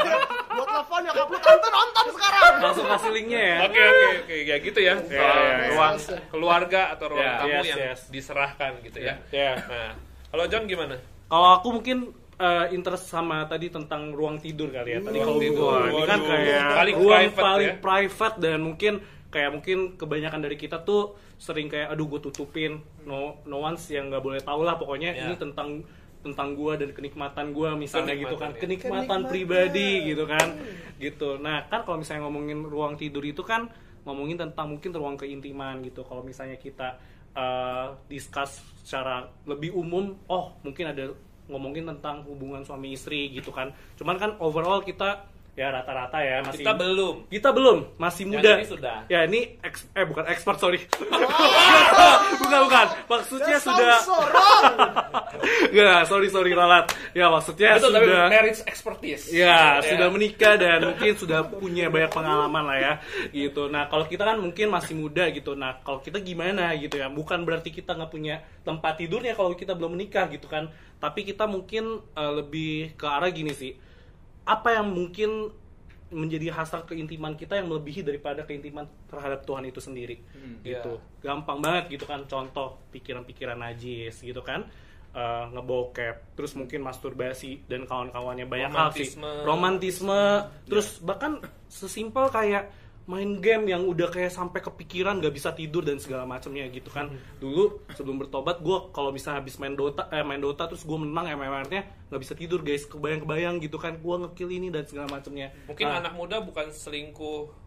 Buat 0.54 0.67
telepon 0.67 1.00
nyokap 1.02 1.28
lu 1.28 1.38
tante 1.39 1.67
nonton 1.67 2.06
sekarang. 2.12 2.54
Langsung 2.60 2.86
kasih 2.88 3.12
linknya 3.12 3.41
ya. 3.41 3.58
Oke 3.63 3.82
oke 3.82 4.06
oke 4.19 4.36
ya 4.43 4.56
gitu 4.60 4.80
ya. 4.80 4.93
Ya, 4.93 5.19
Soal 5.19 5.36
ya, 5.36 5.50
ya. 5.50 5.67
ruang 5.74 5.96
keluarga 6.30 6.82
atau 6.89 7.06
ruang 7.10 7.26
Ya, 7.26 7.38
tamu 7.39 7.62
yang 7.63 7.80
diserahkan 8.08 8.72
gitu 8.82 9.00
ya. 9.00 9.13
Ya. 9.30 9.52
Nah, 9.60 9.91
kalau 10.34 10.46
John 10.50 10.65
gimana? 10.65 10.98
Kalau 11.30 11.50
aku 11.54 11.67
mungkin 11.72 11.98
eh, 12.36 12.65
interest 12.74 13.08
sama 13.08 13.46
tadi 13.46 13.69
tentang 13.69 14.10
ruang 14.10 14.38
tidur 14.38 14.67
kali 14.67 14.89
ya. 14.91 15.00
Tadi 15.00 15.13
Ruang 15.15 15.28
kalau 15.30 15.39
tidur. 15.39 15.62
gua 15.62 15.78
ini 15.88 16.02
kan 16.04 16.19
kayak 16.19 16.65
Paling 16.74 16.96
ruang 16.96 17.10
private 17.13 17.38
paling 17.39 17.69
ya. 17.69 17.78
private 17.80 18.36
dan 18.39 18.58
mungkin 18.60 18.93
kayak 19.30 19.50
mungkin 19.52 19.78
kebanyakan 19.93 20.39
dari 20.41 20.56
kita 20.56 20.82
tuh 20.82 21.02
sering 21.36 21.65
kayak 21.65 21.89
aduh 21.89 22.06
gue 22.08 22.22
tutupin 22.22 22.78
no 23.04 23.41
no 23.43 23.58
one's 23.60 23.89
yang 23.89 24.08
nggak 24.08 24.22
boleh 24.22 24.38
tahu 24.39 24.62
lah 24.62 24.78
pokoknya 24.78 25.10
Ya. 25.12 25.26
ini 25.26 25.36
tentang 25.36 25.82
tentang 26.22 26.54
gua 26.54 26.78
dan 26.78 26.93
kenikmatan 26.93 27.50
gua 27.52 27.74
misalnya 27.76 28.13
gitu 28.13 28.38
kan 28.38 28.54
Kenikmatan, 28.54 28.54
ya. 28.54 28.62
kenikmatan, 28.62 29.02
Kenikmatan. 29.04 29.22
pribadi 29.28 29.89
gitu 30.08 30.24
kan 30.24 30.48
gitu 30.98 31.30
nah 31.38 31.65
kan 31.65 31.82
kalau 31.82 31.98
misalnya 31.98 32.24
ngomongin 32.24 32.62
ruang 32.63 32.93
tidur 32.93 33.22
itu 33.22 33.41
kan 33.41 33.67
ngomongin 34.04 34.38
tentang 34.38 34.69
mungkin 34.69 34.93
ruang 34.93 35.17
keintiman 35.17 35.82
gitu 35.82 36.02
kalau 36.02 36.22
misalnya 36.22 36.56
kita 36.56 36.96
eh, 37.34 37.88
discuss 38.10 38.62
secara 38.84 39.26
lebih 39.48 39.74
umum 39.74 40.13
oh 40.28 40.54
mungkin 40.62 40.91
ada 40.91 41.13
ngomongin 41.48 41.88
tentang 41.88 42.24
hubungan 42.24 42.63
suami 42.63 42.96
istri 42.96 43.28
gitu 43.36 43.52
kan. 43.52 43.76
Cuman 44.00 44.15
kan 44.15 44.32
overall 44.39 44.80
kita 44.80 45.28
ya 45.54 45.70
rata-rata 45.70 46.18
ya 46.18 46.42
masih 46.42 46.66
Kita 46.66 46.74
belum. 46.74 47.16
kita 47.30 47.50
belum 47.54 47.78
masih 48.02 48.24
Yang 48.26 48.34
muda 48.34 48.52
ini 48.58 48.66
sudah. 48.66 48.98
ya 49.06 49.20
ini 49.24 49.39
ex- 49.62 49.86
eh 49.94 50.02
bukan 50.02 50.26
expert 50.26 50.58
sorry 50.58 50.82
bukan 52.42 52.60
bukan 52.66 52.88
maksudnya 53.06 53.58
That 53.58 53.66
sudah. 53.66 53.98
Enggak, 55.70 56.02
sorry 56.10 56.28
sorry 56.30 56.52
ralat. 56.54 56.89
Ya 57.13 57.30
maksudnya 57.30 57.78
Betul, 57.78 57.92
tapi 57.94 58.06
sudah 58.08 58.26
marriage 58.30 58.62
expertise. 58.66 59.24
Ya, 59.30 59.78
sudah 59.82 60.08
menikah 60.10 60.54
dan 60.58 60.80
mungkin 60.84 61.13
sudah 61.13 61.46
punya 61.46 61.89
banyak 61.89 62.12
pengalaman 62.12 62.63
lah 62.66 62.78
ya, 62.78 62.94
gitu. 63.30 63.70
Nah, 63.70 63.86
kalau 63.88 64.06
kita 64.06 64.24
kan 64.24 64.38
mungkin 64.39 64.70
masih 64.70 64.98
muda 64.98 65.30
gitu. 65.30 65.54
Nah, 65.54 65.82
kalau 65.82 66.02
kita 66.02 66.18
gimana 66.18 66.74
gitu 66.76 66.98
ya? 66.98 67.10
Bukan 67.10 67.46
berarti 67.46 67.70
kita 67.70 67.94
nggak 67.94 68.12
punya 68.12 68.36
tempat 68.63 68.98
tidurnya 68.98 69.34
kalau 69.34 69.54
kita 69.54 69.74
belum 69.74 69.94
menikah 69.94 70.26
gitu 70.30 70.50
kan. 70.50 70.70
Tapi 70.98 71.28
kita 71.28 71.46
mungkin 71.46 72.02
eh, 72.13 72.32
lebih 72.34 72.96
ke 72.96 73.06
arah 73.06 73.30
gini 73.30 73.54
sih. 73.54 73.74
Apa 74.43 74.79
yang 74.79 74.91
mungkin 74.91 75.51
menjadi 76.13 76.53
hasrat 76.53 76.86
keintiman 76.86 77.34
kita 77.34 77.58
yang 77.58 77.73
melebihi 77.73 78.06
daripada 78.06 78.45
keintiman 78.45 78.86
terhadap 79.10 79.43
Tuhan 79.49 79.65
itu 79.65 79.82
sendiri? 79.82 80.21
Hmm, 80.36 80.62
gitu. 80.62 81.01
Gampang 81.23 81.58
banget 81.63 81.97
gitu 81.97 82.06
kan 82.06 82.21
contoh 82.29 82.77
pikiran-pikiran 82.93 83.58
najis 83.58 84.21
gitu 84.21 84.43
kan 84.45 84.69
Eh, 85.13 85.45
ngebokep 85.53 86.34
terus 86.34 86.58
mungkin 86.58 86.82
masturbasi 86.82 87.69
dan 87.69 87.86
kawan-kawannya 87.86 88.49
banyak 88.49 88.73
hal 88.73 88.89
sih. 88.97 89.13
Romantisme. 89.13 89.29
romantisme 89.45 90.21
terus 90.65 90.97
bahkan 91.06 91.38
sesimpel 91.69 92.34
kayak 92.34 92.73
main 93.04 93.44
game 93.44 93.68
yang 93.68 93.84
udah 93.84 94.08
kayak 94.08 94.32
sampai 94.32 94.63
kepikiran 94.63 95.20
gak 95.20 95.36
bisa 95.36 95.52
tidur 95.52 95.84
dan 95.84 96.00
segala 96.00 96.24
macamnya 96.24 96.63
gitu 96.72 96.88
kan. 96.88 97.12
Dulu 97.39 97.84
sebelum 97.92 98.20
bertobat 98.20 98.63
gue 98.63 98.78
kalau 98.96 99.12
misalnya 99.12 99.44
habis 99.44 99.60
main 99.60 99.76
Dota 99.76 100.08
eh 100.12 100.24
main 100.24 100.39
Dota 100.39 100.72
terus 100.72 100.88
gue 100.88 100.96
menang 100.96 101.28
MMR-nya 101.36 102.08
nggak 102.08 102.22
bisa 102.22 102.34
tidur 102.36 102.63
guys. 102.63 102.88
Kebayang-kebayang 102.88 103.60
gitu 103.60 103.76
kan. 103.76 104.00
Gue 104.00 104.16
ngekill 104.24 104.50
ini 104.56 104.68
dan 104.72 104.88
segala 104.88 105.12
macamnya 105.12 105.52
Mungkin 105.68 105.84
Nah, 105.84 106.00
anak 106.00 106.13
muda 106.16 106.39
bukan 106.39 106.72
selingkuh 106.72 107.62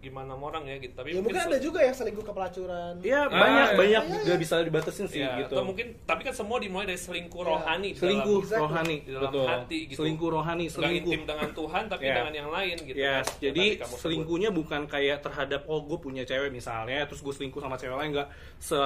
gimana 0.00 0.32
sama 0.32 0.44
orang 0.48 0.64
ya 0.64 0.76
gitu 0.78 0.94
tapi 0.94 1.12
Ya 1.12 1.20
mungkin 1.20 1.36
se- 1.36 1.44
ada 1.46 1.58
juga 1.58 1.78
yang 1.78 1.92
selingkuh 1.92 2.24
ke 2.24 2.32
pelacuran. 2.32 2.92
Iya, 2.98 3.20
Ah, 3.20 3.28
banyak 3.30 3.66
iya. 3.66 3.76
banyak 3.76 4.02
Iya, 4.02 4.16
juga 4.16 4.32
iya. 4.32 4.40
bisa 4.40 4.54
dibatasin 4.58 5.06
sih 5.06 5.20
ya, 5.20 5.36
gitu. 5.38 5.52
atau 5.52 5.64
mungkin 5.66 5.86
tapi 6.02 6.20
kan 6.22 6.32
semua 6.32 6.56
dimulai 6.56 6.86
dari 6.86 6.96
selingkuh 6.96 7.38
Iya. 7.38 7.50
rohani 7.50 7.90
selingkuh 7.92 8.24
dalam, 8.32 8.46
Exactly. 8.46 8.64
rohani, 8.64 8.96
di 8.98 9.10
dalam 9.10 9.22
betul. 9.30 9.46
hati 9.46 9.78
gitu 9.84 9.98
Selingkuh 9.98 10.28
rohani, 10.30 10.64
selingkuh. 10.66 10.96
intim 11.04 11.22
dengan 11.26 11.48
Tuhan 11.52 11.82
tapi 11.86 12.02
Ya. 12.02 12.14
dengan 12.16 12.32
yang 12.34 12.48
lain 12.50 12.76
gitu 12.78 12.96
Ya, 12.96 13.14
kan. 13.18 13.24
Jadi 13.38 13.64
kamu 13.76 13.84
sebut. 13.86 14.00
selingkuhnya 14.00 14.50
bukan 14.50 14.82
kayak 14.86 15.18
terhadap 15.20 15.60
oh 15.66 15.80
gue 15.82 15.98
punya 15.98 16.22
cewek 16.22 16.48
misalnya, 16.48 17.04
terus 17.04 17.20
gue 17.20 17.34
selingkuh 17.34 17.60
sama 17.60 17.76
cewek 17.76 17.96
lain 17.96 18.10
nggak 18.12 18.28
se 18.58 18.80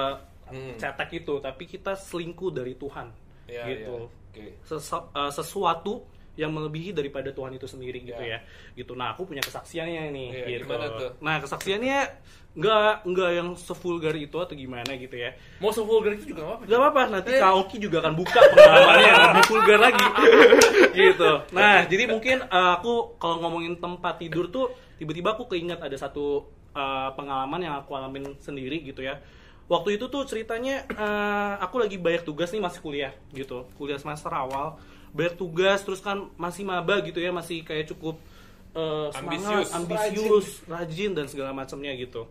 Hmm. 0.45 0.75
cetek 0.75 1.09
itu, 1.17 1.39
tapi 1.39 1.63
kita 1.65 1.95
selingkuh 1.95 2.51
dari 2.51 2.75
Tuhan, 2.75 3.09
Ya, 3.45 3.65
gitu. 3.65 3.95
ya. 3.97 4.05
Oke. 4.29 4.45
Sesu- 4.61 5.07
eh, 5.09 5.31
sesuatu 5.31 6.03
yang 6.35 6.51
melebihi 6.51 6.91
daripada 6.91 7.31
Tuhan 7.31 7.55
itu 7.55 7.67
sendiri 7.67 8.03
gitu 8.03 8.19
Ya. 8.19 8.39
ya, 8.43 8.75
gitu. 8.75 8.95
Nah 8.95 9.15
aku 9.15 9.23
punya 9.27 9.39
kesaksiannya 9.39 10.11
nih, 10.11 10.29
Iya, 10.31 10.45
gitu. 10.61 10.71
tuh? 10.71 11.11
Nah 11.23 11.39
kesaksiannya 11.39 11.97
nggak 12.55 13.03
nggak 13.03 13.29
yang 13.35 13.49
sevulgar 13.59 14.15
itu 14.15 14.37
atau 14.39 14.55
gimana 14.55 14.87
gitu 14.95 15.15
ya. 15.19 15.35
Mau 15.59 15.75
sevulgar 15.75 16.15
itu 16.15 16.31
juga 16.31 16.47
nggak 16.47 16.51
apa-apa. 16.55 16.67
Gak 16.71 16.79
apa-apa, 16.79 17.01
nanti 17.11 17.31
Kak 17.35 17.53
Oki 17.59 17.77
juga 17.83 17.97
akan 17.99 18.13
buka 18.15 18.39
pengalamannya 18.39 19.07
yang 19.11 19.19
lebih 19.27 19.43
vulgar 19.51 19.79
lagi. 19.83 20.05
gitu. 21.03 21.31
Nah, 21.51 21.75
jadi 21.83 22.03
mungkin 22.07 22.37
uh, 22.47 22.79
aku 22.79 23.19
kalau 23.19 23.43
ngomongin 23.43 23.75
tempat 23.75 24.23
tidur 24.23 24.47
tuh 24.47 24.71
tiba-tiba 24.95 25.35
aku 25.35 25.51
keinget 25.51 25.83
ada 25.83 25.95
satu 25.99 26.47
uh, 26.71 27.11
pengalaman 27.19 27.59
yang 27.59 27.75
aku 27.75 27.91
alamin 27.91 28.39
sendiri 28.39 28.79
gitu 28.87 29.03
ya. 29.03 29.19
Waktu 29.67 29.97
itu 29.99 30.07
tuh 30.07 30.23
ceritanya 30.23 30.85
uh, 30.95 31.59
aku 31.59 31.81
lagi 31.81 31.97
banyak 31.99 32.23
tugas 32.23 32.55
nih 32.55 32.63
masih 32.63 32.79
kuliah 32.79 33.11
gitu. 33.35 33.67
Kuliah 33.75 33.99
semester 33.99 34.31
awal, 34.31 34.79
banyak 35.15 35.39
tugas 35.39 35.79
terus 35.87 36.03
kan 36.03 36.27
masih 36.35 36.67
maba 36.67 36.99
gitu 36.99 37.23
ya, 37.23 37.31
masih 37.31 37.63
kayak 37.63 37.87
cukup 37.95 38.19
uh, 38.75 39.09
semangat, 39.15 39.71
Ambisius. 39.71 39.71
ambisius, 39.71 40.47
rajin. 40.67 41.11
dan 41.15 41.25
segala 41.31 41.55
macamnya 41.55 41.95
gitu. 41.95 42.27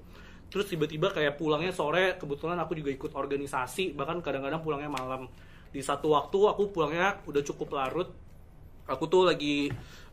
Terus 0.52 0.70
tiba-tiba 0.70 1.10
kayak 1.10 1.34
pulangnya 1.34 1.74
sore 1.74 2.14
kebetulan 2.14 2.54
aku 2.62 2.78
juga 2.78 2.94
ikut 2.94 3.10
organisasi 3.10 3.96
bahkan 3.98 4.22
kadang-kadang 4.22 4.62
pulangnya 4.62 4.92
malam. 4.92 5.26
Di 5.74 5.82
satu 5.82 6.14
waktu 6.14 6.38
aku 6.46 6.70
pulangnya 6.70 7.18
udah 7.26 7.42
cukup 7.42 7.74
larut. 7.74 8.14
Aku 8.86 9.10
tuh 9.10 9.26
lagi 9.26 9.72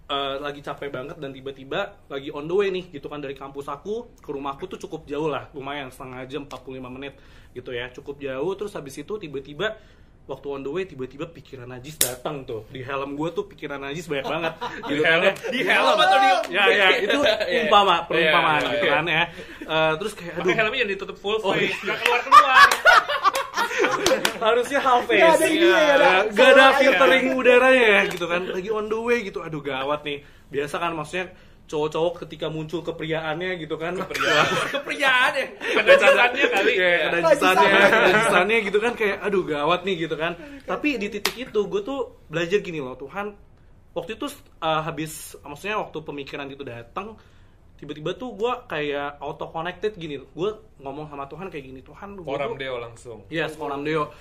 eh, 0.09 0.35
lagi 0.41 0.65
capek 0.65 0.89
banget 0.89 1.21
dan 1.21 1.29
tiba-tiba 1.29 1.93
lagi 2.09 2.33
on 2.33 2.49
the 2.49 2.55
way 2.57 2.73
nih 2.73 2.89
gitu 2.89 3.05
kan 3.05 3.21
dari 3.21 3.37
kampus 3.37 3.69
aku 3.69 4.17
ke 4.17 4.33
rumahku 4.33 4.65
tuh 4.65 4.81
cukup 4.81 5.05
jauh 5.05 5.29
lah 5.29 5.51
lumayan 5.53 5.93
setengah 5.93 6.25
jam 6.25 6.47
45 6.49 6.89
menit 6.89 7.13
gitu 7.53 7.69
ya 7.75 7.93
cukup 7.93 8.17
jauh. 8.17 8.51
Terus 8.57 8.73
habis 8.73 8.97
itu 8.97 9.13
tiba-tiba 9.21 9.77
waktu 10.21 10.47
on 10.47 10.61
the 10.61 10.71
way 10.71 10.83
tiba-tiba 10.83 11.27
pikiran 11.27 11.67
najis 11.67 11.97
datang 11.97 12.45
tuh. 12.45 12.63
Di 12.69 12.81
helm 12.81 13.13
gue 13.13 13.29
tuh 13.31 13.45
pikiran 13.45 13.81
najis 13.81 14.05
banyak 14.05 14.23
banget. 14.23 14.53
Gitu. 14.89 15.01
kan 15.01 15.19
ya. 15.21 15.33
di 15.49 15.59
helm 15.61 15.97
atau 15.97 16.17
di 16.17 16.29
ya 16.51 16.63
ya 16.67 16.87
itu 16.99 17.19
umpama 17.63 17.95
perumpamaan 18.07 18.61
Iya, 18.61 18.67
iya, 18.67 18.71
gitu 18.71 18.85
iya. 18.85 18.93
kan 18.93 19.05
ya. 19.05 19.23
Eh, 19.61 19.93
terus 19.97 20.13
kayak 20.13 20.33
aduh. 20.37 20.53
helmnya 20.53 20.79
yang 20.79 20.91
ditutup 20.91 21.17
full 21.17 21.37
Oh, 21.39 21.51
face 21.51 21.69
iya. 21.69 21.83
nggak 21.83 21.97
keluar 21.99 22.19
keluar. 22.21 22.67
Harusnya 24.43 24.79
half 24.79 25.03
face. 25.05 25.21
Nggak 25.21 25.35
ada 25.37 25.47
ini 25.47 25.67
ya, 25.67 25.81
nggak 26.27 26.49
ada. 26.49 26.61
Ya, 26.63 26.67
filtering 26.77 27.25
udaranya 27.33 27.85
ya 27.87 28.01
gitu 28.07 28.25
kan. 28.25 28.41
Lagi 28.47 28.69
on 28.69 28.85
the 28.87 28.97
way 28.97 29.17
gitu. 29.21 29.39
Aduh 29.41 29.61
gawat 29.61 30.01
nih. 30.01 30.21
Biasa 30.49 30.75
kan 30.77 30.91
maksudnya 30.91 31.31
cowok-cowok 31.71 32.27
ketika 32.27 32.51
muncul 32.51 32.83
kepriaannya 32.83 33.55
gitu 33.63 33.79
kan 33.79 33.95
Kepriaan. 33.95 34.47
Kepriaan 34.75 35.31
ya. 35.39 35.47
kenajisannya 35.79 36.45
kali 36.51 36.73
ya. 36.75 38.59
gitu 38.67 38.79
kan 38.83 38.93
kayak 38.99 39.17
aduh 39.23 39.43
gawat 39.47 39.87
nih 39.87 39.95
gitu 40.03 40.15
kan. 40.19 40.35
Tapi 40.67 40.99
di 40.99 41.07
titik 41.07 41.47
itu 41.47 41.59
gue 41.71 41.81
tuh 41.81 42.19
belajar 42.27 42.59
gini 42.59 42.83
loh 42.83 42.99
Tuhan. 42.99 43.31
Waktu 43.95 44.19
itu 44.19 44.27
uh, 44.59 44.81
habis 44.83 45.39
maksudnya 45.39 45.79
waktu 45.79 45.97
pemikiran 46.03 46.47
itu 46.51 46.63
datang 46.67 47.15
tiba-tiba 47.79 48.13
tuh 48.13 48.37
gue 48.37 48.51
kayak 48.67 49.17
auto 49.23 49.47
connected 49.49 49.95
gini. 49.95 50.19
Gue 50.35 50.53
ngomong 50.83 51.07
sama 51.07 51.25
Tuhan 51.31 51.47
kayak 51.47 51.65
gini, 51.65 51.79
Tuhan 51.81 52.19
gue 52.19 52.27
Koram 52.27 52.53
Deo 52.59 52.77
langsung 52.77 53.25
Iya, 53.31 53.47
Koram 53.55 53.81
Deo. 53.81 54.11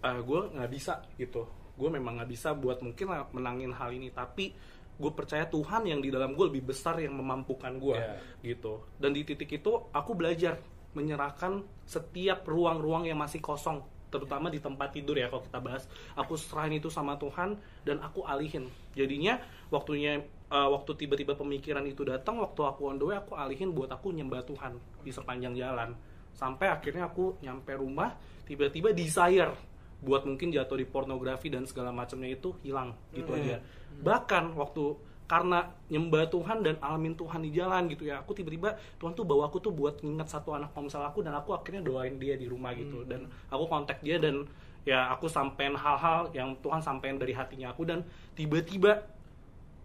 gue 0.00 0.40
nggak 0.54 0.70
bisa 0.70 1.02
gitu. 1.18 1.44
Gue 1.78 1.88
memang 1.90 2.18
nggak 2.18 2.30
bisa 2.30 2.54
buat 2.54 2.80
mungkin 2.82 3.06
lah 3.10 3.26
menangin 3.30 3.70
hal 3.76 3.90
ini, 3.92 4.10
tapi 4.10 4.50
gue 4.98 5.12
percaya 5.14 5.46
Tuhan 5.46 5.86
yang 5.86 6.02
di 6.02 6.10
dalam 6.10 6.34
gue 6.34 6.50
lebih 6.50 6.74
besar 6.74 6.98
yang 6.98 7.14
memampukan 7.14 7.70
gue 7.78 7.96
Iya. 7.96 8.18
gitu. 8.42 8.82
Dan 8.98 9.14
di 9.14 9.22
titik 9.22 9.48
itu 9.48 9.70
aku 9.94 10.12
belajar 10.18 10.58
menyerahkan 10.92 11.62
setiap 11.86 12.42
ruang-ruang 12.44 13.06
yang 13.06 13.14
masih 13.22 13.38
kosong, 13.38 13.78
terutama 14.10 14.50
di 14.50 14.58
tempat 14.58 14.90
tidur 14.90 15.14
ya 15.14 15.30
kalau 15.30 15.46
kita 15.46 15.60
bahas. 15.62 15.86
Aku 16.18 16.34
serahin 16.34 16.82
itu 16.82 16.90
sama 16.90 17.14
Tuhan 17.14 17.54
dan 17.86 18.02
aku 18.02 18.26
alihin. 18.26 18.66
Jadinya 18.98 19.38
waktunya 19.70 20.18
eh, 20.50 20.68
waktu 20.68 20.98
tiba-tiba 20.98 21.38
pemikiran 21.38 21.86
itu 21.86 22.02
datang, 22.02 22.42
waktu 22.42 22.58
aku 22.66 22.90
on 22.90 22.98
the 22.98 23.06
way 23.06 23.14
aku 23.14 23.38
alihin 23.38 23.70
buat 23.70 23.92
aku 23.94 24.10
nyembah 24.10 24.42
Tuhan 24.42 24.74
di 25.06 25.14
sepanjang 25.14 25.54
jalan. 25.54 25.94
Sampai 26.34 26.70
akhirnya 26.70 27.06
aku 27.06 27.38
nyampe 27.38 27.70
rumah, 27.74 28.14
tiba-tiba 28.46 28.90
desire 28.90 29.54
buat 29.98 30.22
mungkin 30.22 30.54
jatuh 30.54 30.78
di 30.78 30.86
pornografi 30.86 31.50
dan 31.50 31.66
segala 31.66 31.90
macamnya 31.90 32.30
itu 32.30 32.54
hilang 32.62 32.94
gitu 33.10 33.34
aja. 33.34 33.58
Bahkan 33.98 34.54
waktu 34.54 34.94
karena 35.28 35.68
nyembah 35.92 36.24
Tuhan 36.32 36.64
dan 36.64 36.80
alamin 36.80 37.12
Tuhan 37.12 37.44
di 37.44 37.52
jalan 37.52 37.84
gitu 37.92 38.08
ya, 38.08 38.24
aku 38.24 38.32
tiba-tiba 38.32 38.80
Tuhan 38.96 39.12
tuh 39.12 39.28
bawa 39.28 39.52
aku 39.52 39.60
tuh 39.60 39.74
buat 39.74 40.00
nginget 40.00 40.32
satu 40.32 40.56
anak 40.56 40.72
komsel 40.72 41.04
aku 41.04 41.20
dan 41.20 41.36
aku 41.36 41.52
akhirnya 41.52 41.84
doain 41.84 42.16
dia 42.16 42.32
di 42.38 42.48
rumah 42.48 42.72
gitu 42.72 43.04
dan 43.04 43.28
aku 43.52 43.68
kontak 43.68 44.00
dia 44.00 44.16
dan 44.16 44.48
ya 44.88 45.12
aku 45.12 45.28
sampein 45.28 45.76
hal-hal 45.76 46.32
yang 46.32 46.56
Tuhan 46.64 46.80
sampein 46.80 47.20
dari 47.20 47.36
hatinya 47.36 47.76
aku 47.76 47.84
dan 47.84 48.08
tiba-tiba 48.32 49.04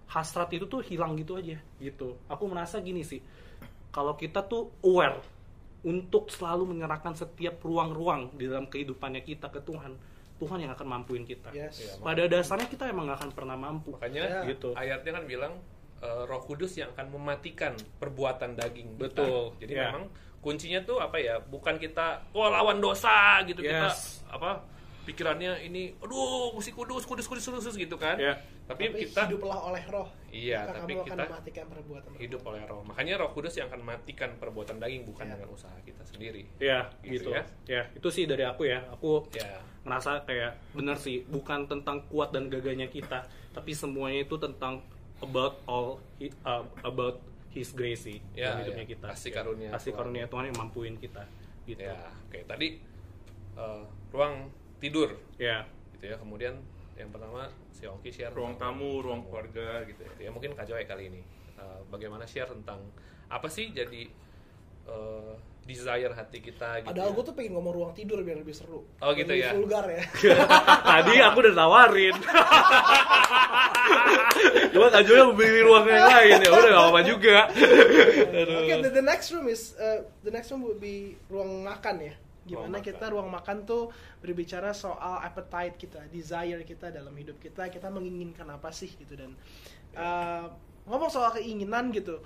hasrat 0.07 0.47
itu 0.55 0.63
tuh 0.69 0.79
hilang 0.79 1.19
gitu 1.19 1.35
aja 1.35 1.59
gitu. 1.81 2.15
Aku 2.31 2.47
merasa 2.47 2.79
gini 2.79 3.03
sih, 3.03 3.19
kalau 3.91 4.15
kita 4.15 4.45
tuh 4.45 4.71
aware 4.79 5.19
untuk 5.83 6.31
selalu 6.31 6.63
menyerahkan 6.69 7.11
setiap 7.13 7.59
ruang-ruang 7.59 8.31
di 8.33 8.47
dalam 8.47 8.65
kehidupannya 8.65 9.19
kita 9.21 9.51
ke 9.51 9.59
Tuhan, 9.61 9.99
Tuhan 10.39 10.63
yang 10.63 10.71
akan 10.71 10.87
mampuin 10.87 11.23
kita. 11.23 11.51
Yes. 11.51 11.79
Iya, 11.79 11.91
Pada 11.99 12.23
dasarnya 12.25 12.67
kita 12.67 12.87
emang 12.87 13.07
gak 13.07 13.19
akan 13.19 13.31
pernah 13.31 13.55
mampu. 13.55 13.91
makanya 13.93 14.47
gitu. 14.47 14.71
ayatnya 14.73 15.11
kan 15.11 15.23
bilang 15.23 15.53
eh, 15.99 16.21
Roh 16.23 16.43
Kudus 16.43 16.75
yang 16.75 16.91
akan 16.91 17.11
mematikan 17.11 17.75
perbuatan 17.99 18.55
daging 18.55 18.95
kita. 18.95 19.03
Betul, 19.11 19.55
jadi 19.59 19.71
ya. 19.75 19.83
memang 19.91 20.07
kuncinya 20.39 20.83
tuh 20.83 20.99
apa 20.99 21.15
ya 21.15 21.39
bukan 21.39 21.79
kita 21.79 22.27
wah 22.35 22.51
lawan 22.51 22.83
dosa 22.83 23.39
gitu 23.47 23.63
kita 23.63 23.87
Yes. 23.87 24.27
apa 24.27 24.59
pikirannya 25.03 25.61
ini 25.61 25.95
aduh 25.97 26.51
mesti 26.51 26.71
kudus 26.71 27.03
kudus 27.03 27.25
kudus 27.25 27.43
kudus 27.43 27.75
gitu 27.75 27.95
kan 27.95 28.15
Ya. 28.15 28.39
tapi, 28.63 28.87
Tapi 28.87 29.03
kita 29.03 29.27
hiduplah 29.27 29.59
oleh 29.65 29.83
roh. 29.85 30.07
Iya, 30.27 30.63
maka 30.63 30.79
tapi 30.79 30.91
kamu 30.91 31.01
akan 31.01 31.09
kita 31.11 31.23
mematikan 31.27 31.65
perbuatan. 31.67 32.09
hidup 32.17 32.41
oleh 32.43 32.61
roh 32.63 32.81
makanya 32.81 33.13
roh 33.17 33.29
kudus 33.31 33.53
yang 33.53 33.67
akan 33.67 33.81
matikan 33.83 34.31
perbuatan 34.35 34.75
daging 34.77 35.03
bukan 35.03 35.25
Ya. 35.25 35.31
dengan 35.33 35.49
usaha 35.49 35.75
kita 35.81 36.03
sendiri 36.03 36.43
Ya, 36.57 36.87
Gitu 36.99 37.27
gitu. 37.27 37.29
ya. 37.31 37.43
Ya. 37.65 37.83
itu 37.91 38.07
sih 38.07 38.23
dari 38.23 38.41
aku 38.41 38.63
ya. 38.63 38.79
Aku 38.89 39.27
ya 39.29 39.59
ngerasa 39.83 40.23
kayak 40.23 40.55
bener 40.71 40.95
sih, 40.95 41.27
bukan 41.27 41.67
tentang 41.67 42.07
kuat 42.07 42.31
dan 42.31 42.47
gagahnya 42.47 42.87
kita, 42.87 43.27
tapi 43.51 43.75
semuanya 43.75 44.23
itu 44.23 44.35
tentang 44.37 44.79
about 45.19 45.59
all 45.65 45.99
uh, 46.43 46.63
about 46.81 47.19
His 47.51 47.69
grace 47.69 48.01
sih 48.03 48.17
Ya, 48.31 48.55
dalam 48.55 48.63
hidupnya 48.65 48.81
ya. 48.81 48.91
kita. 48.95 49.07
Kasih 49.11 49.31
karunia 49.31 49.69
Kasih 49.69 49.91
karunia 49.91 50.25
Tuhan 50.25 50.49
yang 50.49 50.57
mampuin 50.57 50.95
kita. 50.95 51.27
Gitu. 51.63 51.79
ya 51.79 51.95
oke 52.27 52.43
tadi 52.43 52.75
eh, 53.53 53.81
ruang 54.09 54.51
tidur 54.83 55.15
Ya. 55.39 55.63
gitu 55.95 56.03
ya 56.05 56.15
kemudian 56.19 56.59
yang 56.93 57.07
pertama 57.07 57.47
si 57.71 57.87
Oki 57.87 58.11
share 58.11 58.29
Ruang 58.29 58.53
tamu, 58.53 58.99
ruang 58.99 59.23
keluarga 59.23 59.81
gitu 59.83 60.03
ya. 60.03 60.11
ya 60.19 60.29
mungkin 60.29 60.51
Kak 60.53 60.67
Joy 60.67 60.83
kali 60.83 61.07
ini 61.07 61.21
Eh, 61.53 61.79
bagaimana 61.87 62.25
share 62.25 62.49
tentang 62.49 62.81
apa 63.29 63.45
sih 63.47 63.69
jadi 63.69 64.09
eh, 64.83 65.33
desire 65.63 66.11
hati 66.11 66.37
kita 66.37 66.81
gitu 66.81 66.87
Padahal 66.91 67.09
ya. 67.09 67.15
gue 67.15 67.23
tuh 67.23 67.33
pengen 67.33 67.51
ngomong 67.55 67.71
ruang 67.71 67.91
tidur 67.93 68.19
biar 68.19 68.35
lebih 68.35 68.51
seru. 68.51 68.83
Oh, 68.99 69.11
gitu 69.13 69.31
Lebih 69.31 69.47
ya? 69.47 69.51
Vulgar 69.55 69.85
ya. 69.87 70.03
Tadi 70.91 71.13
aku 71.23 71.37
udah 71.39 71.55
tawarin. 71.55 72.15
Cuma 74.73 74.89
Kak 74.89 75.03
Joy 75.05 75.21
memilih 75.31 75.61
ruang 75.69 75.85
yang 75.87 76.03
lain 76.03 76.35
ya 76.41 76.49
udah 76.51 76.67
gak 76.67 76.81
apa-apa 76.83 77.01
juga. 77.05 77.37
Oke, 77.47 78.73
the, 78.81 78.89
the 78.91 79.05
next 79.05 79.29
room 79.31 79.45
is 79.47 79.77
uh, 79.77 80.03
the 80.25 80.33
next 80.33 80.49
room 80.51 80.65
would 80.65 80.81
be 80.81 81.15
ruang 81.29 81.63
makan 81.63 82.01
ya. 82.01 82.13
Gimana 82.43 82.67
Ruang 82.67 82.71
makan. 82.75 82.83
kita 82.83 83.05
ruang 83.07 83.29
makan 83.31 83.57
tuh 83.63 83.83
berbicara 84.19 84.75
soal 84.75 85.23
appetite 85.23 85.79
kita, 85.79 86.01
desire 86.11 86.59
kita 86.67 86.91
dalam 86.91 87.15
hidup 87.15 87.39
kita, 87.39 87.71
kita 87.71 87.87
menginginkan 87.87 88.43
apa 88.51 88.67
sih 88.75 88.91
gitu 88.91 89.15
dan 89.15 89.31
uh, 89.95 90.51
ngomong 90.83 91.07
soal 91.07 91.31
keinginan 91.31 91.87
gitu. 91.95 92.19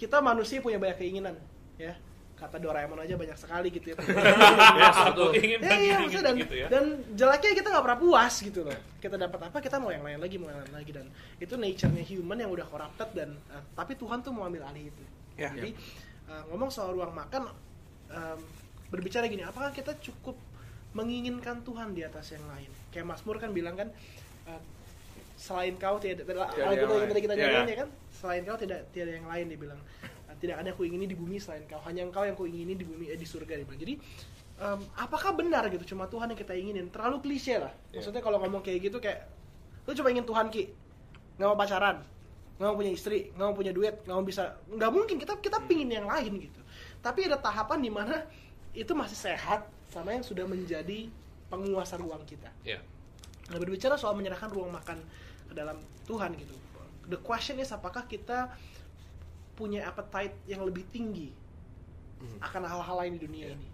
Kita 0.00 0.24
manusia 0.24 0.64
punya 0.64 0.80
banyak 0.80 1.04
keinginan 1.04 1.36
ya. 1.76 1.92
Kata 2.40 2.56
Doraemon 2.56 2.96
aja 3.04 3.20
banyak 3.20 3.36
sekali 3.36 3.68
gitu 3.68 3.92
ya. 3.92 3.96
ya 4.80 4.88
satu 4.96 5.36
ingin 5.36 5.60
ya, 5.60 5.68
iya, 5.68 5.76
ingin 5.76 5.96
maksudnya 6.08 6.24
dan, 6.24 6.36
gitu 6.40 6.54
ya 6.56 6.66
dan 6.72 6.84
jeleknya 7.12 7.52
kita 7.60 7.68
nggak 7.68 7.84
pernah 7.84 8.00
puas 8.00 8.34
gitu 8.40 8.60
loh. 8.64 8.78
Kita 8.96 9.20
dapat 9.20 9.40
apa 9.52 9.58
kita 9.60 9.76
mau 9.76 9.92
yang 9.92 10.00
lain 10.00 10.16
lagi, 10.16 10.40
mau 10.40 10.48
yang 10.48 10.64
lain 10.64 10.74
lagi 10.80 10.92
dan 10.96 11.12
itu 11.36 11.60
nature-nya 11.60 12.04
human 12.08 12.40
yang 12.40 12.48
udah 12.48 12.64
corrupted 12.64 13.12
dan 13.12 13.36
uh, 13.52 13.60
tapi 13.76 14.00
Tuhan 14.00 14.24
tuh 14.24 14.32
mau 14.32 14.48
ambil 14.48 14.64
alih 14.64 14.88
itu. 14.88 15.04
Ya. 15.36 15.52
Jadi 15.52 15.76
uh, 16.32 16.48
ngomong 16.48 16.72
soal 16.72 16.96
ruang 16.96 17.12
makan 17.12 17.52
um, 18.08 18.40
berbicara 18.90 19.24
gini, 19.30 19.46
apakah 19.46 19.70
kita 19.70 19.94
cukup 20.02 20.34
menginginkan 20.92 21.62
Tuhan 21.62 21.94
di 21.94 22.02
atas 22.02 22.34
yang 22.34 22.42
lain? 22.50 22.70
Kayak 22.90 23.06
Mazmur 23.14 23.38
kan 23.38 23.54
bilang 23.54 23.78
kan 23.78 23.88
uh, 24.50 24.62
selain 25.38 25.78
kau 25.80 25.96
tidak 25.96 26.26
Alkitab 26.28 26.84
yang 26.84 27.00
yang 27.00 27.10
tadi 27.10 27.22
kita 27.24 27.34
lain. 27.34 27.42
nyanyiin 27.46 27.68
Ya. 27.70 27.76
kan 27.86 27.88
selain 28.12 28.42
kau 28.44 28.58
tidak 28.60 28.80
tiada 28.92 29.12
yang 29.16 29.24
lain 29.24 29.48
dibilang 29.48 29.80
tidak 30.40 30.56
ada 30.56 30.68
yang 30.72 30.76
ku 30.76 30.84
ingini 30.88 31.04
di 31.08 31.16
bumi 31.16 31.36
selain 31.36 31.64
kau 31.68 31.80
hanya 31.84 32.04
engkau 32.04 32.24
yang 32.24 32.36
ku 32.36 32.44
ingini 32.44 32.72
di 32.76 32.84
bumi 32.84 33.12
eh, 33.12 33.16
di 33.16 33.24
surga 33.28 33.60
dia 33.60 33.64
bilang. 33.64 33.80
jadi 33.80 33.94
em, 34.60 34.80
apakah 34.96 35.36
benar 35.36 35.68
gitu 35.68 35.96
cuma 35.96 36.08
Tuhan 36.08 36.32
yang 36.32 36.40
kita 36.40 36.52
inginin 36.56 36.88
terlalu 36.88 37.20
klise 37.24 37.56
lah 37.60 37.72
Iya. 37.92 38.00
maksudnya 38.04 38.20
kalau 38.20 38.36
ngomong 38.40 38.60
kayak 38.60 38.88
gitu 38.88 39.00
kayak 39.00 39.28
lu 39.84 39.92
cuma 39.96 40.08
ingin 40.12 40.24
Tuhan 40.24 40.48
ki 40.48 40.64
nggak 41.40 41.48
mau 41.48 41.56
pacaran 41.56 41.96
nggak 42.60 42.68
mau 42.68 42.76
punya 42.76 42.92
istri 42.92 43.32
nggak 43.32 43.46
mau 43.48 43.56
punya 43.56 43.72
duit 43.72 43.94
nggak 44.04 44.16
mau 44.16 44.24
bisa 44.24 44.44
nggak 44.68 44.90
mungkin 44.92 45.16
kita 45.16 45.32
kita 45.40 45.58
pingin 45.64 45.88
yang 45.88 46.04
lain 46.08 46.32
gitu 46.36 46.60
tapi 47.00 47.24
ada 47.28 47.40
tahapan 47.40 47.80
di 47.80 47.88
mana 47.92 48.24
itu 48.76 48.92
masih 48.94 49.18
sehat 49.18 49.66
sama 49.90 50.14
yang 50.14 50.22
sudah 50.22 50.46
menjadi 50.46 51.10
penguasa 51.50 51.98
ruang 51.98 52.22
kita 52.22 52.50
Ya. 52.62 52.78
Nah, 53.50 53.58
berbicara 53.58 53.98
soal 53.98 54.14
menyerahkan 54.14 54.46
ruang 54.54 54.70
makan 54.70 55.02
ke 55.50 55.52
dalam 55.58 55.82
Tuhan 56.06 56.38
gitu. 56.38 56.54
The 57.10 57.18
question 57.18 57.58
is 57.58 57.74
apakah 57.74 58.06
kita 58.06 58.54
punya 59.58 59.82
appetite 59.90 60.38
yang 60.46 60.62
lebih 60.62 60.86
tinggi 60.94 61.34
akan 62.38 62.62
hal-hal 62.62 62.96
lain 63.02 63.18
di 63.18 63.20
dunia 63.26 63.46
ini 63.58 63.68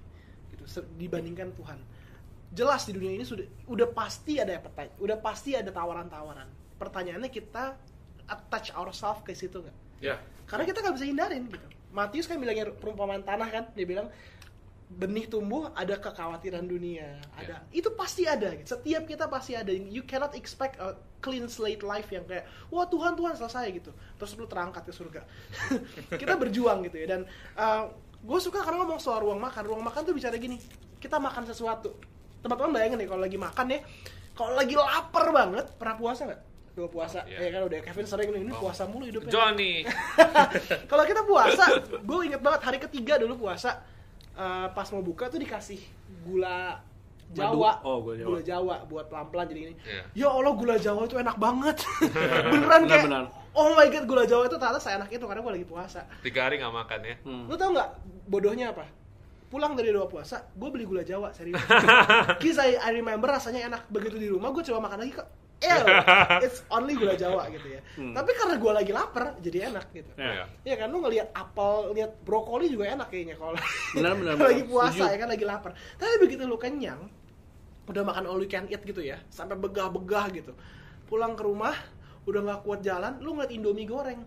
gitu 0.54 0.64
dibandingkan 0.96 1.52
Tuhan. 1.52 1.78
Jelas 2.56 2.88
di 2.88 2.96
dunia 2.96 3.12
ini 3.12 3.26
sudah 3.26 3.44
udah 3.68 3.88
pasti 3.92 4.40
ada 4.40 4.56
appetite, 4.56 4.96
udah 5.02 5.18
pasti 5.20 5.52
ada 5.52 5.68
tawaran-tawaran. 5.68 6.48
Pertanyaannya 6.80 7.28
kita 7.28 7.76
attach 8.24 8.72
ourselves 8.72 9.20
ke 9.26 9.36
situ 9.36 9.60
nggak? 9.60 9.76
Ya. 10.00 10.16
Karena 10.46 10.64
kita 10.64 10.80
nggak 10.80 10.94
bisa 10.96 11.06
hindarin 11.06 11.44
gitu. 11.50 11.68
Matius 11.90 12.24
kan 12.30 12.38
bilangnya 12.38 12.70
perumpamaan 12.76 13.24
tanah 13.24 13.48
kan, 13.50 13.64
dia 13.74 13.86
bilang 13.88 14.08
benih 14.86 15.26
tumbuh 15.26 15.74
ada 15.74 15.98
kekhawatiran 15.98 16.62
dunia, 16.62 17.18
ada 17.34 17.66
itu 17.74 17.90
pasti 17.98 18.22
ada. 18.22 18.54
Gitu. 18.54 18.70
Setiap 18.78 19.02
kita 19.02 19.26
pasti 19.26 19.58
ada. 19.58 19.74
You 19.74 20.06
cannot 20.06 20.38
expect 20.38 20.78
a 20.78 20.94
clean 21.18 21.50
slate 21.50 21.82
life 21.82 22.06
yang 22.14 22.22
kayak 22.22 22.46
wah 22.70 22.86
Tuhan 22.86 23.18
Tuhan 23.18 23.34
selesai 23.34 23.66
gitu. 23.74 23.90
Terus 23.90 24.38
lu 24.38 24.46
terangkat 24.46 24.86
ke 24.86 24.94
surga. 24.94 25.26
kita 26.22 26.38
berjuang 26.38 26.86
gitu 26.86 27.02
ya 27.02 27.18
dan 27.18 27.20
gue 28.26 28.38
suka 28.42 28.62
karena 28.62 28.86
ngomong 28.86 29.02
soal 29.02 29.26
ruang 29.26 29.42
makan. 29.42 29.62
Ruang 29.66 29.82
makan 29.82 30.06
tuh 30.06 30.14
bicara 30.14 30.38
gini, 30.38 30.62
kita 31.02 31.18
makan 31.18 31.42
sesuatu. 31.50 31.90
Teman-teman 32.46 32.78
bayangin 32.78 33.02
nih 33.02 33.08
kalau 33.10 33.22
lagi 33.26 33.38
makan 33.42 33.66
ya, 33.74 33.80
kalau 34.38 34.54
lagi 34.54 34.74
lapar 34.78 35.26
banget, 35.34 35.66
pernah 35.74 35.98
puasa 35.98 36.30
nggak? 36.30 36.42
Dua 36.76 36.88
puasa, 36.92 37.24
Iya. 37.24 37.40
ya 37.40 37.48
kan 37.56 37.62
udah 37.72 37.78
Kevin 37.80 38.06
sering 38.06 38.28
nih, 38.36 38.40
ini 38.46 38.52
Oh. 38.52 38.68
puasa 38.68 38.84
mulu 38.84 39.08
hidupnya. 39.08 39.32
Johnny. 39.32 39.82
kalau 40.92 41.04
kita 41.08 41.24
puasa, 41.24 41.64
gue 41.82 42.18
inget 42.22 42.38
banget 42.38 42.60
hari 42.62 42.78
ketiga 42.78 43.16
dulu 43.18 43.48
puasa 43.48 43.80
eh, 44.36 44.66
pas 44.70 44.88
mau 44.92 45.02
buka 45.02 45.32
tuh 45.32 45.40
dikasih 45.40 45.80
gula 46.22 46.84
Jawa, 47.34 47.82
Madu. 47.82 47.88
Oh, 47.90 47.98
gula 48.06 48.38
Jawa. 48.38 48.86
buat 48.86 49.10
pelan-pelan 49.10 49.50
jadi 49.50 49.60
ini. 49.66 49.74
Iya. 49.82 50.02
Ya 50.14 50.28
Allah 50.30 50.52
gula 50.54 50.78
Jawa 50.78 51.10
itu 51.10 51.18
enak 51.18 51.36
banget, 51.42 51.82
beneran 52.54 52.86
kayak. 52.86 53.10
Benar-benar. 53.10 53.24
Oh 53.56 53.74
my 53.74 53.88
god 53.90 54.04
gula 54.06 54.22
Jawa 54.28 54.46
itu 54.46 54.56
ternyata 54.60 54.78
seenak 54.78 55.10
itu 55.10 55.24
karena 55.26 55.42
gue 55.42 55.52
lagi 55.58 55.66
puasa. 55.66 56.06
Tiga 56.22 56.46
hari 56.46 56.62
nggak 56.62 56.70
makan 56.70 57.00
ya. 57.02 57.14
Hmm. 57.26 57.44
Lu 57.50 57.54
tau 57.58 57.74
nggak 57.74 57.88
bodohnya 58.30 58.70
apa? 58.70 58.86
Pulang 59.50 59.74
dari 59.74 59.90
doa 59.94 60.06
puasa, 60.06 60.42
gue 60.54 60.68
beli 60.70 60.86
gula 60.86 61.02
Jawa 61.02 61.34
serius. 61.34 61.58
Kisah 62.42 62.66
I, 62.66 62.78
I 62.78 62.90
remember 62.94 63.26
rasanya 63.26 63.66
enak 63.74 63.90
begitu 63.90 64.18
di 64.22 64.30
rumah, 64.30 64.54
gue 64.54 64.62
coba 64.62 64.86
makan 64.86 64.98
lagi 65.02 65.12
kok. 65.18 65.26
Eh, 65.56 65.72
it's 66.44 66.60
only 66.68 66.92
gula 66.92 67.16
Jawa 67.16 67.48
gitu 67.48 67.64
ya. 67.72 67.80
Hmm. 67.96 68.12
Tapi 68.12 68.30
karena 68.36 68.60
gue 68.60 68.72
lagi 68.76 68.92
lapar, 68.92 69.40
jadi 69.40 69.72
enak 69.72 69.86
gitu. 69.96 70.12
Ya. 70.20 70.44
Iya 70.68 70.74
kan 70.84 70.92
lu 70.92 71.00
ngelihat 71.00 71.32
apel, 71.32 71.96
lihat 71.96 72.12
brokoli 72.28 72.68
juga 72.68 72.92
enak 72.92 73.08
kayaknya 73.08 73.40
kalau 73.40 73.56
Benar, 73.96 74.12
benar, 74.20 74.32
kalau 74.36 74.50
lagi 74.52 74.64
puasa 74.68 74.92
Setuju. 74.92 75.12
ya 75.12 75.16
kan 75.16 75.28
lagi 75.32 75.44
lapar. 75.48 75.72
Tapi 75.96 76.14
begitu 76.20 76.42
lu 76.44 76.60
kenyang, 76.60 77.08
udah 77.88 78.02
makan 78.04 78.24
all 78.28 78.40
you 78.44 78.50
can 78.50 78.68
eat 78.68 78.84
gitu 78.84 79.00
ya, 79.00 79.16
sampai 79.32 79.56
begah-begah 79.56 80.24
gitu. 80.36 80.52
Pulang 81.08 81.32
ke 81.32 81.42
rumah, 81.48 81.72
udah 82.28 82.40
nggak 82.44 82.60
kuat 82.60 82.84
jalan, 82.84 83.16
lu 83.24 83.32
ngeliat 83.32 83.52
Indomie 83.54 83.88
goreng. 83.88 84.20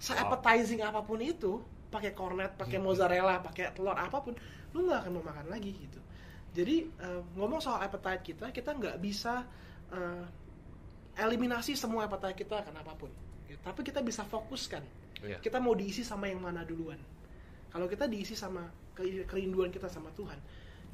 Se-appetizing 0.00 0.80
apa 0.80 1.04
pun 1.04 1.20
itu, 1.20 1.60
pakai 1.92 2.16
cornet, 2.16 2.56
pakai 2.56 2.80
mozzarella, 2.80 3.44
pakai 3.44 3.76
telur 3.76 3.98
apa 3.98 4.16
pun, 4.24 4.32
lu 4.72 4.88
nggak 4.88 5.04
akan 5.04 5.12
mau 5.20 5.24
makan 5.28 5.52
lagi 5.52 5.76
gitu. 5.76 6.00
Jadi 6.56 6.88
eh, 6.88 7.20
ngomong 7.36 7.60
soal 7.60 7.84
appetite 7.84 8.22
kita, 8.24 8.46
kita 8.48 8.72
nggak 8.72 8.96
bisa 9.02 9.44
eh, 9.92 10.24
eliminasi 11.18 11.74
semua 11.74 12.06
appetite 12.06 12.44
kita 12.46 12.62
akan 12.62 12.74
apa 12.78 12.92
pun. 12.94 13.10
Ya, 13.48 13.56
Tapi 13.60 13.80
kita 13.82 14.04
bisa 14.04 14.22
fokuskan. 14.24 14.82
Iya. 15.18 15.42
kita 15.42 15.58
mau 15.58 15.74
diisi 15.74 16.06
sama 16.06 16.30
yang 16.30 16.38
mana 16.38 16.62
duluan. 16.62 16.94
Kalau 17.74 17.90
kita 17.90 18.06
diisi 18.06 18.38
sama 18.38 18.70
ke- 18.94 19.26
kerinduan 19.26 19.66
kita 19.74 19.90
sama 19.90 20.14
Tuhan 20.14 20.38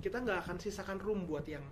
kita 0.00 0.20
nggak 0.20 0.48
akan 0.48 0.56
sisakan 0.58 0.98
room 0.98 1.28
buat 1.28 1.44
yang 1.46 1.62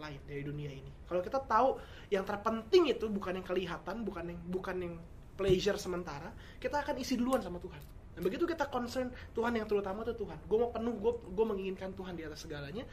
lain 0.00 0.20
dari 0.26 0.42
dunia 0.42 0.68
ini. 0.72 0.90
Kalau 1.06 1.20
kita 1.20 1.38
tahu 1.44 1.76
yang 2.08 2.24
terpenting 2.24 2.88
itu 2.90 3.06
bukan 3.06 3.40
yang 3.40 3.46
kelihatan 3.46 4.02
bukan 4.04 4.24
yang 4.32 4.40
bukan 4.48 4.76
yang 4.80 4.94
pleasure 5.36 5.76
sementara 5.80 6.32
kita 6.60 6.80
akan 6.82 6.98
isi 7.00 7.16
duluan 7.16 7.40
sama 7.40 7.60
Tuhan. 7.62 7.80
Dan 8.16 8.20
begitu 8.26 8.44
kita 8.44 8.68
concern 8.68 9.08
Tuhan 9.32 9.54
yang 9.54 9.70
terutama 9.70 10.02
itu 10.02 10.12
Tuhan. 10.18 10.38
Gue 10.50 10.58
mau 10.60 10.70
penuh 10.74 10.92
gue 10.98 11.12
gue 11.30 11.46
menginginkan 11.46 11.94
Tuhan 11.94 12.18
di 12.18 12.26
atas 12.26 12.42
segalanya 12.44 12.84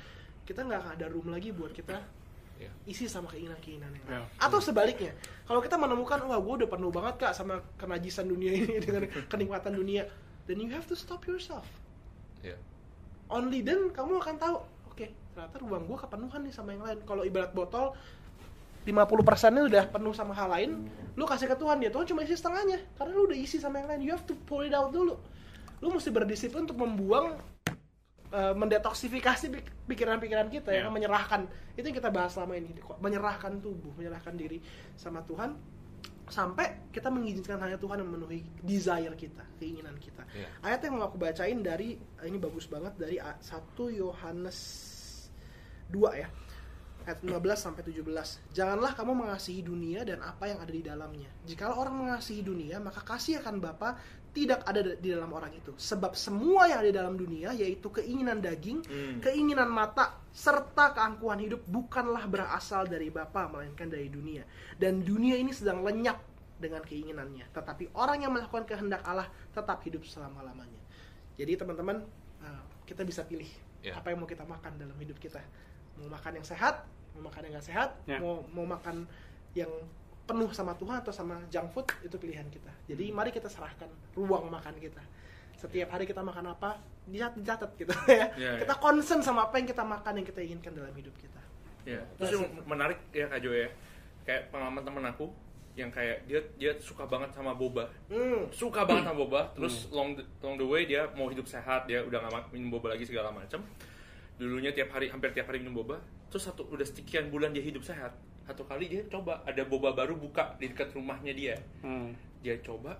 kita 0.47 0.63
nggak 0.63 0.79
akan 0.83 0.91
ada 0.93 1.07
room 1.11 1.27
lagi 1.33 1.51
buat 1.51 1.73
kita 1.75 1.99
Iya. 2.57 2.73
isi 2.89 3.05
sama 3.05 3.29
keinginan-keinginan 3.29 3.93
yang 3.93 4.05
lain. 4.09 4.17
Ya. 4.17 4.25
Atau 4.41 4.57
sebaliknya, 4.57 5.13
kalau 5.45 5.61
kita 5.61 5.77
menemukan 5.77 6.17
wah 6.25 6.41
gue 6.41 6.53
udah 6.65 6.69
penuh 6.69 6.89
banget 6.89 7.13
kak 7.21 7.33
sama 7.37 7.61
kenajisan 7.77 8.25
dunia 8.25 8.49
ini 8.49 8.79
dengan 8.85 9.05
kenikmatan 9.29 9.77
dunia, 9.77 10.09
then 10.49 10.57
you 10.57 10.69
have 10.73 10.89
to 10.89 10.97
stop 10.97 11.21
yourself. 11.29 11.65
Iya. 12.41 12.57
Only 13.29 13.61
then 13.61 13.93
kamu 13.93 14.17
akan 14.17 14.35
tahu, 14.41 14.57
oke 14.89 15.05
ternyata 15.05 15.57
ruang 15.61 15.85
gue 15.85 15.97
kepenuhan 16.01 16.41
nih 16.49 16.53
sama 16.53 16.73
yang 16.73 16.83
lain. 16.83 16.99
Kalau 17.05 17.21
ibarat 17.21 17.53
botol 17.53 17.93
50 18.87 19.27
persennya 19.27 19.63
udah 19.67 19.83
penuh 19.91 20.15
sama 20.15 20.33
hal 20.33 20.47
lain, 20.49 20.87
lu 21.13 21.27
kasih 21.27 21.51
ke 21.51 21.59
Tuhan 21.59 21.77
dia 21.83 21.91
Tuhan 21.91 22.07
cuma 22.07 22.23
isi 22.23 22.39
setengahnya 22.39 22.79
karena 22.95 23.11
lu 23.13 23.27
udah 23.27 23.37
isi 23.37 23.59
sama 23.59 23.83
yang 23.83 23.87
lain. 23.91 24.01
You 24.01 24.11
have 24.15 24.25
to 24.25 24.33
pull 24.47 24.63
it 24.63 24.73
out 24.73 24.89
dulu. 24.95 25.19
Lu 25.83 25.93
mesti 25.93 26.09
berdisiplin 26.09 26.65
untuk 26.65 26.79
membuang 26.79 27.37
eh, 28.29 28.53
mendetoksifikasi 28.53 29.45
pik- 29.49 29.71
pikiran-pikiran 29.85 30.47
kita 30.47 30.69
Ya. 30.69 30.83
yang 30.83 30.91
menyerahkan 30.91 31.47
itu 31.73 31.85
yang 31.85 31.97
kita 31.97 32.09
bahas 32.09 32.33
selama 32.33 32.55
ini 32.55 32.71
menyerahkan 32.99 33.59
tubuh 33.59 33.93
menyerahkan 33.93 34.33
diri 34.33 34.59
sama 34.93 35.23
Tuhan 35.23 35.55
sampai 36.27 36.91
kita 36.91 37.07
mengizinkan 37.07 37.55
hanya 37.57 37.79
Tuhan 37.79 38.03
yang 38.03 38.09
memenuhi 38.09 38.43
desire 38.59 39.15
kita 39.15 39.47
keinginan 39.55 39.95
kita 39.95 40.27
Ya. 40.35 40.47
ayat 40.61 40.83
yang 40.83 40.99
mau 40.99 41.07
aku 41.07 41.15
bacain 41.15 41.59
dari 41.59 41.95
ini 42.21 42.37
bagus 42.37 42.67
banget 42.67 42.93
dari 42.95 43.15
1 43.15 43.39
Yohanes 43.89 44.59
2 45.87 45.95
ya 46.13 46.27
ayat 47.07 47.23
15 47.23 47.39
sampai 47.55 47.81
17 47.87 48.03
janganlah 48.51 48.91
kamu 48.91 49.15
mengasihi 49.15 49.63
dunia 49.63 50.03
dan 50.03 50.19
apa 50.19 50.51
yang 50.51 50.59
ada 50.59 50.69
di 50.69 50.83
dalamnya. 50.83 51.31
Jikalau 51.47 51.79
orang 51.79 51.95
mengasihi 52.03 52.43
dunia 52.43 52.83
maka 52.83 52.99
kasih 53.01 53.39
akan 53.39 53.63
Bapa 53.63 53.95
tidak 54.35 54.61
ada 54.67 54.83
di 54.83 55.09
dalam 55.09 55.31
orang 55.31 55.55
itu. 55.55 55.71
Sebab 55.73 56.13
semua 56.13 56.67
yang 56.69 56.83
ada 56.83 56.89
di 56.91 56.97
dalam 56.99 57.15
dunia 57.15 57.55
yaitu 57.55 57.87
keinginan 57.89 58.37
daging 58.37 58.83
Hmm. 58.83 59.17
keinginan 59.23 59.71
mata 59.71 60.19
serta 60.29 60.93
keangkuhan 60.93 61.41
hidup 61.41 61.63
bukanlah 61.65 62.27
berasal 62.27 62.85
dari 62.85 63.07
Bapa 63.09 63.47
melainkan 63.49 63.87
dari 63.87 64.11
dunia. 64.11 64.43
Dan 64.75 65.01
dunia 65.01 65.39
ini 65.39 65.49
sedang 65.49 65.81
lenyap 65.81 66.19
dengan 66.59 66.83
keinginannya. 66.83 67.49
Tetapi 67.49 67.95
orang 67.95 68.27
yang 68.27 68.35
melakukan 68.35 68.67
kehendak 68.67 69.01
Allah 69.07 69.25
tetap 69.55 69.79
hidup 69.87 70.03
selama-lamanya. 70.05 70.83
Jadi 71.39 71.53
teman-teman 71.55 72.03
uh, 72.43 72.63
kita 72.83 73.07
bisa 73.07 73.23
pilih 73.23 73.47
Ya. 73.77 73.93
apa 73.93 74.09
yang 74.09 74.19
mau 74.19 74.27
kita 74.27 74.41
makan 74.41 74.73
dalam 74.75 74.97
hidup 74.97 75.21
kita. 75.21 75.37
Mau 76.01 76.09
makan 76.09 76.41
yang 76.41 76.45
sehat 76.45 76.81
mau 77.17 77.27
makan 77.27 77.41
yang 77.43 77.53
nggak 77.57 77.67
sehat 77.67 77.89
Ya. 78.05 78.21
mau 78.21 78.45
mau 78.53 78.63
makan 78.63 79.03
yang 79.51 79.71
penuh 80.23 80.51
sama 80.51 80.75
Tuhan 80.77 81.01
atau 81.01 81.09
sama 81.09 81.41
junk 81.49 81.71
food 81.73 81.87
itu 82.05 82.15
pilihan 82.15 82.45
kita 82.47 82.69
jadi 82.85 83.09
mari 83.09 83.33
kita 83.33 83.49
serahkan 83.49 83.89
ruang 84.13 84.47
makan 84.47 84.77
kita 84.77 85.01
setiap 85.57 85.89
hari 85.89 86.05
kita 86.05 86.21
makan 86.21 86.53
apa 86.53 86.77
dicat- 87.09 87.33
dicatat 87.33 87.71
gitu 87.75 87.89
ya 88.05 88.13
Ya, 88.15 88.29
ya. 88.37 88.51
kita 88.61 88.77
concern 88.77 89.19
sama 89.19 89.49
apa 89.49 89.57
yang 89.57 89.65
kita 89.65 89.81
makan 89.81 90.21
yang 90.21 90.27
kita 90.27 90.39
inginkan 90.45 90.71
dalam 90.71 90.93
hidup 90.93 91.15
kita 91.17 91.41
Ya. 91.87 92.03
Terus 92.19 92.35
yang 92.35 92.43
menarik 92.67 92.99
ya 93.15 93.31
Kak 93.31 93.39
Jo 93.39 93.55
ya, 93.55 93.71
kayak 94.27 94.51
pengalaman 94.51 94.83
temen 94.83 94.99
aku 95.07 95.31
yang 95.71 95.87
kayak 95.87 96.19
dia 96.27 96.43
dia 96.59 96.75
suka 96.83 97.07
banget 97.07 97.31
sama 97.31 97.55
boba, 97.55 97.87
hmm. 98.11 98.51
suka 98.51 98.83
banget 98.83 99.07
sama 99.07 99.23
boba. 99.23 99.47
Terus 99.55 99.87
long 99.87 100.11
the, 100.11 100.23
long 100.43 100.59
the 100.59 100.67
way 100.67 100.83
dia 100.83 101.07
mau 101.15 101.31
hidup 101.31 101.47
sehat, 101.47 101.87
dia 101.87 102.03
udah 102.03 102.27
nggak 102.27 102.51
minum 102.51 102.75
boba 102.75 102.91
lagi 102.91 103.07
segala 103.07 103.31
macam. 103.31 103.63
Dulunya 104.37 104.69
tiap 104.69 104.93
hari 104.93 105.09
hampir 105.09 105.33
tiap 105.33 105.49
hari 105.49 105.59
minum 105.59 105.73
boba. 105.75 105.97
Terus 106.29 106.45
satu 106.45 106.65
udah 106.69 106.85
sekian 106.85 107.29
bulan 107.29 107.51
dia 107.51 107.61
hidup 107.61 107.81
sehat. 107.81 108.13
Satu 108.45 108.63
kali 108.63 108.87
dia 108.87 109.01
coba 109.05 109.41
ada 109.43 109.61
boba 109.63 109.91
baru 109.91 110.15
buka 110.15 110.55
di 110.55 110.69
dekat 110.69 110.93
rumahnya 110.93 111.33
dia. 111.33 111.55
Hmm. 111.81 112.13
Dia 112.39 112.55
coba, 112.61 112.95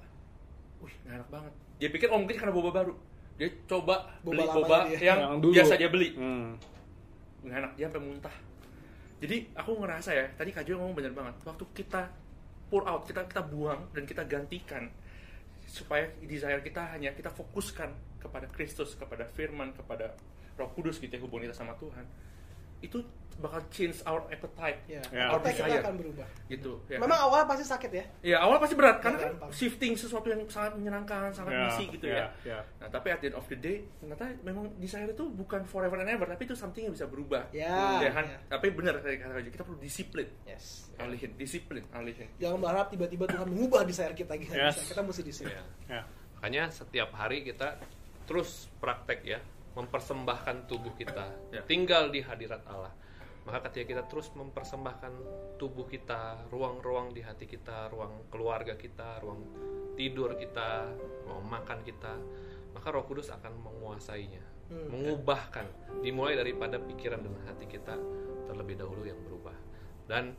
wih 0.82 0.92
nggak 1.06 1.16
enak 1.16 1.30
banget. 1.30 1.54
Dia 1.78 1.90
pikir 1.90 2.08
oh 2.10 2.20
mungkin 2.20 2.36
karena 2.36 2.52
boba 2.52 2.72
baru. 2.74 2.94
Dia 3.38 3.54
coba 3.70 4.10
Boba 4.20 4.34
beli 4.34 4.44
boba 4.44 4.78
dia. 4.90 5.14
yang, 5.14 5.20
Yang 5.22 5.34
dulu. 5.40 5.54
biasa 5.54 5.74
dia 5.78 5.90
beli 5.90 6.10
Hmm. 6.18 6.58
nggak 7.38 7.54
enak 7.56 7.74
dia 7.78 7.86
sampai 7.86 8.02
muntah 8.02 8.36
jadi 9.18 9.38
aku 9.54 9.72
ngerasa 9.78 10.10
ya 10.12 10.26
tadi 10.34 10.50
Kak 10.50 10.66
Jo 10.66 10.76
ngomong 10.76 10.94
bener 10.94 11.14
banget 11.14 11.38
waktu 11.42 11.64
kita 11.72 12.10
pour 12.68 12.82
out 12.84 13.06
kita 13.06 13.24
kita 13.24 13.46
buang 13.46 13.88
dan 13.94 14.04
kita 14.04 14.26
gantikan 14.26 14.90
supaya 15.64 16.10
desire 16.20 16.60
kita 16.60 16.82
hanya 16.92 17.14
kita 17.14 17.30
fokuskan 17.30 17.94
kepada 18.18 18.50
Kristus 18.50 18.94
kepada 18.94 19.30
Firman 19.30 19.70
kepada 19.72 20.18
Roh 20.58 20.70
Kudus 20.72 20.98
gitu 20.98 21.10
ya 21.10 21.22
hubungan 21.22 21.46
kita 21.46 21.56
sama 21.56 21.74
Tuhan 21.76 22.04
itu 22.78 23.02
bakal 23.38 23.62
change 23.70 24.02
our 24.02 24.26
appetite 24.30 24.82
Ya, 24.86 24.98
Ya. 25.10 25.30
kita, 25.30 25.50
kita 25.52 25.66
Desire. 25.66 25.82
akan 25.82 25.96
berubah. 25.96 26.28
gitu 26.48 26.74
ya 26.90 26.98
Memang 26.98 27.20
awalnya 27.20 27.46
pasti 27.48 27.66
sakit 27.66 27.92
ya. 27.92 28.06
ya 28.24 28.38
awal 28.40 28.58
pasti 28.58 28.74
berat 28.74 28.98
karena 28.98 29.14
Nggak 29.14 29.22
kan 29.24 29.34
gampang. 29.38 29.50
shifting 29.52 29.94
sesuatu 29.94 30.28
yang 30.28 30.42
sangat 30.48 30.74
menyenangkan 30.74 31.30
sangat 31.32 31.54
Ya, 31.54 31.62
misi 31.64 31.84
gitu 31.92 32.06
ya, 32.06 32.18
ya. 32.18 32.28
ya. 32.44 32.60
nah 32.78 32.90
tapi 32.90 33.08
at 33.10 33.20
the 33.20 33.30
end 33.30 33.38
of 33.38 33.46
the 33.46 33.54
day 33.56 33.78
ternyata 33.96 34.26
memang 34.42 34.74
desire 34.78 35.06
itu 35.08 35.26
bukan 35.28 35.62
forever 35.64 35.98
and 35.98 36.10
ever 36.12 36.26
tapi 36.26 36.44
itu 36.44 36.54
something 36.54 36.82
yang 36.84 36.94
bisa 36.94 37.06
berubah 37.06 37.46
Ya, 37.50 37.98
ya 38.00 38.10
kan 38.12 38.26
ya. 38.26 38.38
tapi 38.48 38.68
benar 38.70 38.98
tadi 39.00 39.18
kata 39.18 39.30
Raja, 39.32 39.50
kita 39.50 39.64
perlu 39.64 39.80
disiplin 39.80 40.28
Yes. 40.44 40.90
alihin 40.98 41.32
disiplin 41.34 41.86
alihin 41.92 42.30
Jangan 42.38 42.58
berharap 42.60 42.90
tiba-tiba 42.90 43.26
Tuhan 43.28 43.46
mengubah 43.48 43.82
desire 43.84 44.14
kita 44.14 44.34
gitu. 44.36 44.54
Yes. 44.54 44.82
Kita 44.84 45.02
mesti 45.02 45.22
disiplin. 45.22 45.54
Ya. 45.86 46.02
Ya. 46.02 46.02
Makanya 46.36 46.70
setiap 46.70 47.10
hari 47.12 47.42
kita 47.44 47.78
terus 48.26 48.66
praktek 48.76 49.22
ya, 49.24 49.38
mempersembahkan 49.78 50.66
tubuh 50.66 50.98
kita, 50.98 51.30
Ya. 51.54 51.62
tinggal 51.64 52.10
di 52.10 52.26
hadirat 52.26 52.66
Allah. 52.66 52.92
Maka 53.46 53.70
ketika 53.70 53.96
kita 53.96 54.04
terus 54.12 54.28
mempersembahkan 54.36 55.14
tubuh 55.56 55.88
kita, 55.88 56.50
ruang-ruang 56.52 57.16
di 57.16 57.24
hati 57.24 57.48
kita, 57.48 57.88
ruang 57.88 58.28
keluarga 58.28 58.76
kita, 58.76 59.24
ruang 59.24 59.40
tidur 59.96 60.36
kita, 60.36 60.90
ruang 61.24 61.48
makan 61.48 61.80
kita, 61.86 62.18
maka 62.76 62.88
Roh 62.92 63.08
Kudus 63.08 63.32
akan 63.32 63.54
menguasainya, 63.64 64.44
Hmm. 64.68 64.92
mengubahkan, 64.92 65.64
dimulai 66.04 66.36
daripada 66.36 66.76
pikiran 66.76 67.24
dan 67.24 67.40
hati 67.48 67.72
kita 67.72 67.96
terlebih 68.52 68.76
dahulu 68.76 69.08
yang 69.08 69.16
berubah. 69.24 69.56
Dan 70.12 70.36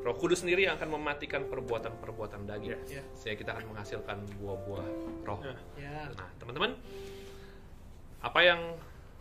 Roh 0.00 0.16
Kudus 0.16 0.40
sendiri 0.40 0.64
yang 0.64 0.80
akan 0.80 0.96
mematikan 0.96 1.44
perbuatan-perbuatan 1.52 2.48
daging, 2.48 2.80
Yes. 2.80 2.88
Ya. 2.88 3.02
sehingga 3.12 3.44
kita 3.44 3.50
akan 3.60 3.76
menghasilkan 3.76 4.16
buah-buah 4.40 4.88
roh. 5.28 5.40
Ya. 5.76 6.08
Nah, 6.16 6.28
teman-teman, 6.40 6.80
apa 8.18 8.40
yang 8.42 8.60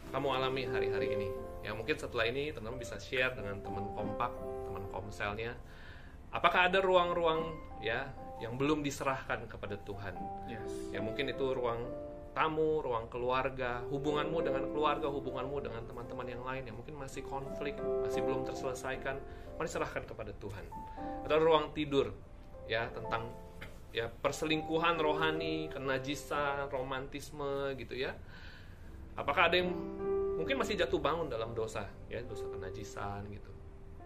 kamu 0.10 0.28
alami 0.34 0.64
hari-hari 0.66 1.14
ini? 1.14 1.30
Ya 1.62 1.76
mungkin 1.78 2.00
setelah 2.00 2.26
ini 2.26 2.50
teman-teman 2.50 2.82
bisa 2.82 2.98
share 2.98 3.36
dengan 3.38 3.62
teman 3.62 3.86
kompak, 3.94 4.32
teman 4.66 4.84
komselnya. 4.90 5.54
Apakah 6.34 6.72
ada 6.72 6.82
ruang-ruang 6.82 7.54
ya 7.84 8.10
yang 8.42 8.58
belum 8.58 8.82
diserahkan 8.82 9.46
kepada 9.46 9.78
Tuhan? 9.86 10.16
yes 10.50 10.94
Ya 10.96 11.00
mungkin 11.04 11.30
itu 11.30 11.46
ruang 11.54 11.86
tamu, 12.38 12.86
ruang 12.86 13.10
keluarga, 13.10 13.82
hubunganmu 13.90 14.38
dengan 14.46 14.70
keluarga, 14.70 15.10
hubunganmu 15.10 15.58
dengan 15.58 15.82
teman-teman 15.90 16.28
yang 16.30 16.44
lain 16.46 16.64
yang 16.70 16.78
mungkin 16.78 16.94
masih 16.94 17.26
konflik, 17.26 17.74
masih 18.06 18.22
belum 18.22 18.46
terselesaikan, 18.46 19.18
mari 19.58 19.70
serahkan 19.70 20.06
kepada 20.06 20.30
Tuhan. 20.38 20.62
Atau 21.26 21.38
ruang 21.42 21.74
tidur, 21.74 22.14
ya 22.70 22.94
tentang 22.94 23.34
ya 23.90 24.06
perselingkuhan 24.22 25.02
rohani, 25.02 25.74
kenajisan, 25.74 26.70
romantisme 26.70 27.74
gitu 27.82 27.98
ya. 27.98 28.14
Apakah 29.18 29.50
ada 29.50 29.58
yang 29.58 29.74
mungkin 30.38 30.62
masih 30.62 30.78
jatuh 30.78 31.02
bangun 31.02 31.28
dalam 31.28 31.58
dosa, 31.58 31.90
ya 32.08 32.22
dosa 32.22 32.46
kenajisan 32.48 33.26
gitu. 33.34 33.50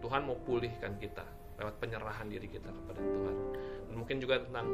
Tuhan 0.00 0.24
mau 0.24 0.34
pulihkan 0.40 0.96
kita 0.98 1.22
lewat 1.60 1.78
penyerahan 1.78 2.26
diri 2.26 2.48
kita 2.48 2.72
kepada 2.72 2.98
Tuhan. 2.98 3.36
Dan 3.86 3.94
mungkin 3.94 4.16
juga 4.18 4.40
tentang 4.40 4.66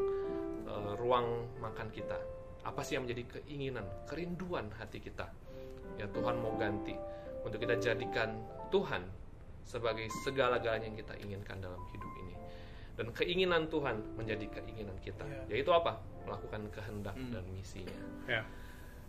eh, 0.65 0.93
ruang 0.97 1.27
makan 1.59 1.91
kita. 1.91 2.17
Apa 2.63 2.81
sih 2.81 2.97
yang 2.97 3.05
menjadi 3.05 3.43
keinginan, 3.43 3.85
kerinduan 4.07 4.71
hati 4.79 5.03
kita? 5.03 5.27
Ya 5.99 6.07
Tuhan 6.09 6.39
mau 6.39 6.55
ganti 6.55 6.95
untuk 7.43 7.59
kita 7.59 7.75
jadikan 7.77 8.39
Tuhan 8.71 9.03
sebagai 9.67 10.07
segala-galanya 10.25 10.89
yang 10.89 10.97
kita 10.97 11.15
inginkan 11.21 11.61
dalam 11.61 11.83
hidup 11.93 12.13
ini. 12.25 12.35
Dan 12.95 13.11
keinginan 13.15 13.67
Tuhan 13.69 14.01
menjadi 14.17 14.47
keinginan 14.49 14.97
kita. 14.99 15.23
Ya. 15.27 15.43
Yaitu 15.59 15.71
apa? 15.71 15.99
Melakukan 16.27 16.67
kehendak 16.73 17.15
Hmm. 17.15 17.31
dan 17.35 17.45
misinya. 17.53 17.99
Ya. 18.27 18.43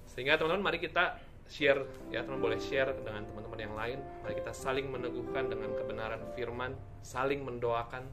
Sehingga 0.09 0.35
teman-teman 0.35 0.65
mari 0.65 0.81
kita 0.81 1.21
share 1.45 1.81
ya 2.09 2.21
teman 2.21 2.41
boleh 2.41 2.57
share 2.57 2.89
dengan 2.97 3.25
teman-teman 3.25 3.59
yang 3.59 3.73
lain. 3.73 3.99
Mari 4.21 4.33
kita 4.35 4.51
saling 4.51 4.89
meneguhkan 4.89 5.47
dengan 5.47 5.69
kebenaran 5.73 6.21
firman, 6.33 6.73
saling 7.01 7.45
mendoakan 7.45 8.03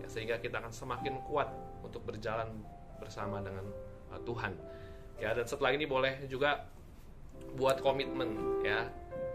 ya, 0.00 0.08
sehingga 0.08 0.40
kita 0.40 0.58
akan 0.58 0.72
semakin 0.72 1.20
kuat 1.24 1.48
untuk 1.84 2.02
berjalan 2.02 2.48
bersama 2.96 3.44
dengan 3.44 3.64
uh, 4.08 4.20
Tuhan. 4.24 4.56
Ya 5.16 5.32
dan 5.32 5.44
setelah 5.44 5.72
ini 5.72 5.84
boleh 5.84 6.24
juga 6.28 6.68
buat 7.56 7.80
komitmen 7.80 8.60
ya 8.64 8.88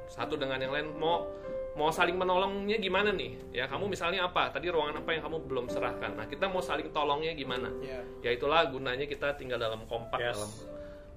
satu 0.05 0.37
dengan 0.37 0.57
yang 0.57 0.73
lain 0.73 0.93
mau 0.97 1.25
mau 1.73 1.87
saling 1.87 2.17
menolongnya 2.19 2.77
gimana 2.77 3.09
nih 3.15 3.39
ya 3.55 3.65
kamu 3.65 3.87
misalnya 3.89 4.27
apa 4.27 4.51
tadi 4.51 4.67
ruangan 4.67 4.99
apa 5.01 5.09
yang 5.15 5.23
kamu 5.23 5.37
belum 5.47 5.65
serahkan 5.71 6.19
nah 6.19 6.25
kita 6.27 6.51
mau 6.51 6.59
saling 6.59 6.91
tolongnya 6.91 7.31
gimana 7.31 7.71
Ya. 7.79 8.03
ya 8.19 8.29
itulah 8.35 8.67
gunanya 8.67 9.07
kita 9.07 9.37
tinggal 9.39 9.55
dalam 9.55 9.87
kompak 9.87 10.19
Yes. 10.19 10.35
dalam 10.35 10.51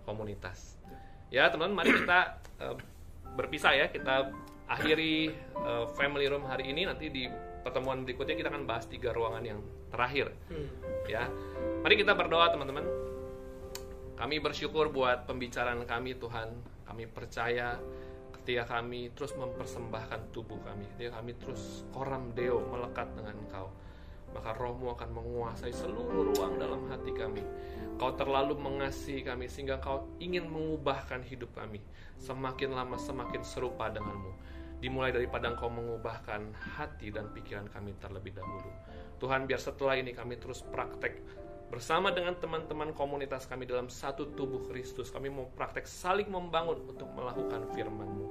komunitas. 0.05 0.77
Ya 1.33 1.49
teman-teman 1.51 1.83
mari 1.83 1.91
kita 1.97 2.21
eh, 2.63 2.77
berpisah 3.35 3.73
ya. 3.75 3.87
Kita 3.91 4.31
akhiri 4.71 5.35
eh, 5.57 5.85
family 5.99 6.27
room 6.31 6.47
hari 6.47 6.71
ini. 6.71 6.87
Nanti 6.87 7.11
di 7.11 7.27
pertemuan 7.65 8.05
berikutnya 8.05 8.37
kita 8.37 8.49
akan 8.53 8.65
bahas 8.69 8.85
tiga 8.87 9.11
ruangan 9.11 9.43
yang 9.43 9.61
terakhir. 9.91 10.31
Hmm. 10.53 10.69
ya. 11.09 11.27
Mari 11.83 11.95
kita 11.99 12.13
berdoa 12.15 12.53
teman-teman. 12.53 12.85
Kami 14.15 14.39
bersyukur 14.39 14.95
buat 14.95 15.27
pembicaraan 15.27 15.83
kami 15.85 16.15
Tuhan. 16.17 16.55
Kami 16.87 17.05
percaya 17.11 17.81
ketika 18.41 18.79
kami 18.79 19.11
terus 19.17 19.35
mempersembahkan 19.35 20.31
tubuh 20.31 20.61
kami. 20.63 20.87
Ketika 20.95 21.19
kami 21.19 21.33
terus 21.35 21.83
koram 21.91 22.31
deo 22.37 22.63
melekat 22.71 23.11
dengan 23.17 23.35
Engkau 23.41 23.73
maka 24.35 24.51
rohmu 24.59 24.91
akan 24.99 25.15
menguasai 25.15 25.71
seluruh 25.71 26.35
ruang 26.35 26.59
dalam 26.59 26.91
hati 26.91 27.15
kami. 27.15 27.47
Kau 27.95 28.11
terlalu 28.19 28.59
mengasihi 28.59 29.23
kami 29.23 29.47
sehingga 29.47 29.79
kau 29.79 30.11
ingin 30.19 30.51
mengubahkan 30.51 31.23
hidup 31.23 31.55
kami. 31.55 31.79
Semakin 32.19 32.75
lama 32.75 32.99
semakin 32.99 33.47
serupa 33.47 33.87
denganmu. 33.89 34.35
Dimulai 34.83 35.15
daripada 35.15 35.55
engkau 35.55 35.71
mengubahkan 35.71 36.51
hati 36.75 37.15
dan 37.15 37.31
pikiran 37.31 37.71
kami 37.71 37.95
terlebih 38.03 38.35
dahulu. 38.35 38.69
Tuhan 39.23 39.47
biar 39.47 39.63
setelah 39.63 39.95
ini 39.95 40.11
kami 40.11 40.37
terus 40.37 40.67
praktek 40.67 41.23
bersama 41.71 42.13
dengan 42.13 42.37
teman-teman 42.37 42.93
komunitas 42.93 43.49
kami 43.49 43.65
dalam 43.65 43.87
satu 43.87 44.35
tubuh 44.35 44.67
Kristus. 44.67 45.15
Kami 45.15 45.31
mau 45.31 45.49
praktek 45.55 45.87
saling 45.87 46.29
membangun 46.29 46.83
untuk 46.91 47.09
melakukan 47.15 47.71
firman-Mu. 47.73 48.27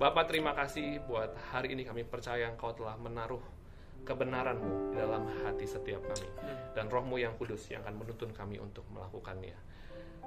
Bapak 0.00 0.32
terima 0.32 0.56
kasih 0.56 1.04
buat 1.04 1.36
hari 1.52 1.76
ini 1.76 1.84
kami 1.84 2.08
percaya 2.08 2.48
Engkau 2.48 2.72
telah 2.72 2.96
menaruh 2.96 3.59
kebenaran-Mu 4.04 4.92
di 4.92 4.96
dalam 5.00 5.26
hati 5.42 5.66
setiap 5.66 6.02
kami. 6.04 6.28
Dan 6.76 6.92
rohmu 6.92 7.18
yang 7.18 7.34
kudus 7.40 7.66
yang 7.72 7.82
akan 7.82 8.04
menuntun 8.04 8.30
kami 8.30 8.60
untuk 8.60 8.86
melakukannya. 8.92 9.56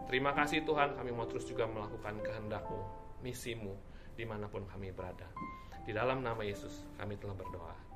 Terima 0.10 0.36
kasih 0.36 0.68
Tuhan. 0.68 1.00
Kami 1.00 1.12
mau 1.16 1.30
terus 1.30 1.48
juga 1.48 1.70
melakukan 1.70 2.20
kehendak-Mu 2.20 2.82
misimu 3.24 3.74
di 4.14 4.28
mana 4.28 4.52
pun 4.52 4.68
kami 4.68 4.92
berada. 4.92 5.26
Di 5.84 5.96
dalam 5.96 6.24
nama 6.24 6.44
Yesus 6.44 6.84
kami 7.00 7.16
telah 7.20 7.36
berdoa 7.36 7.93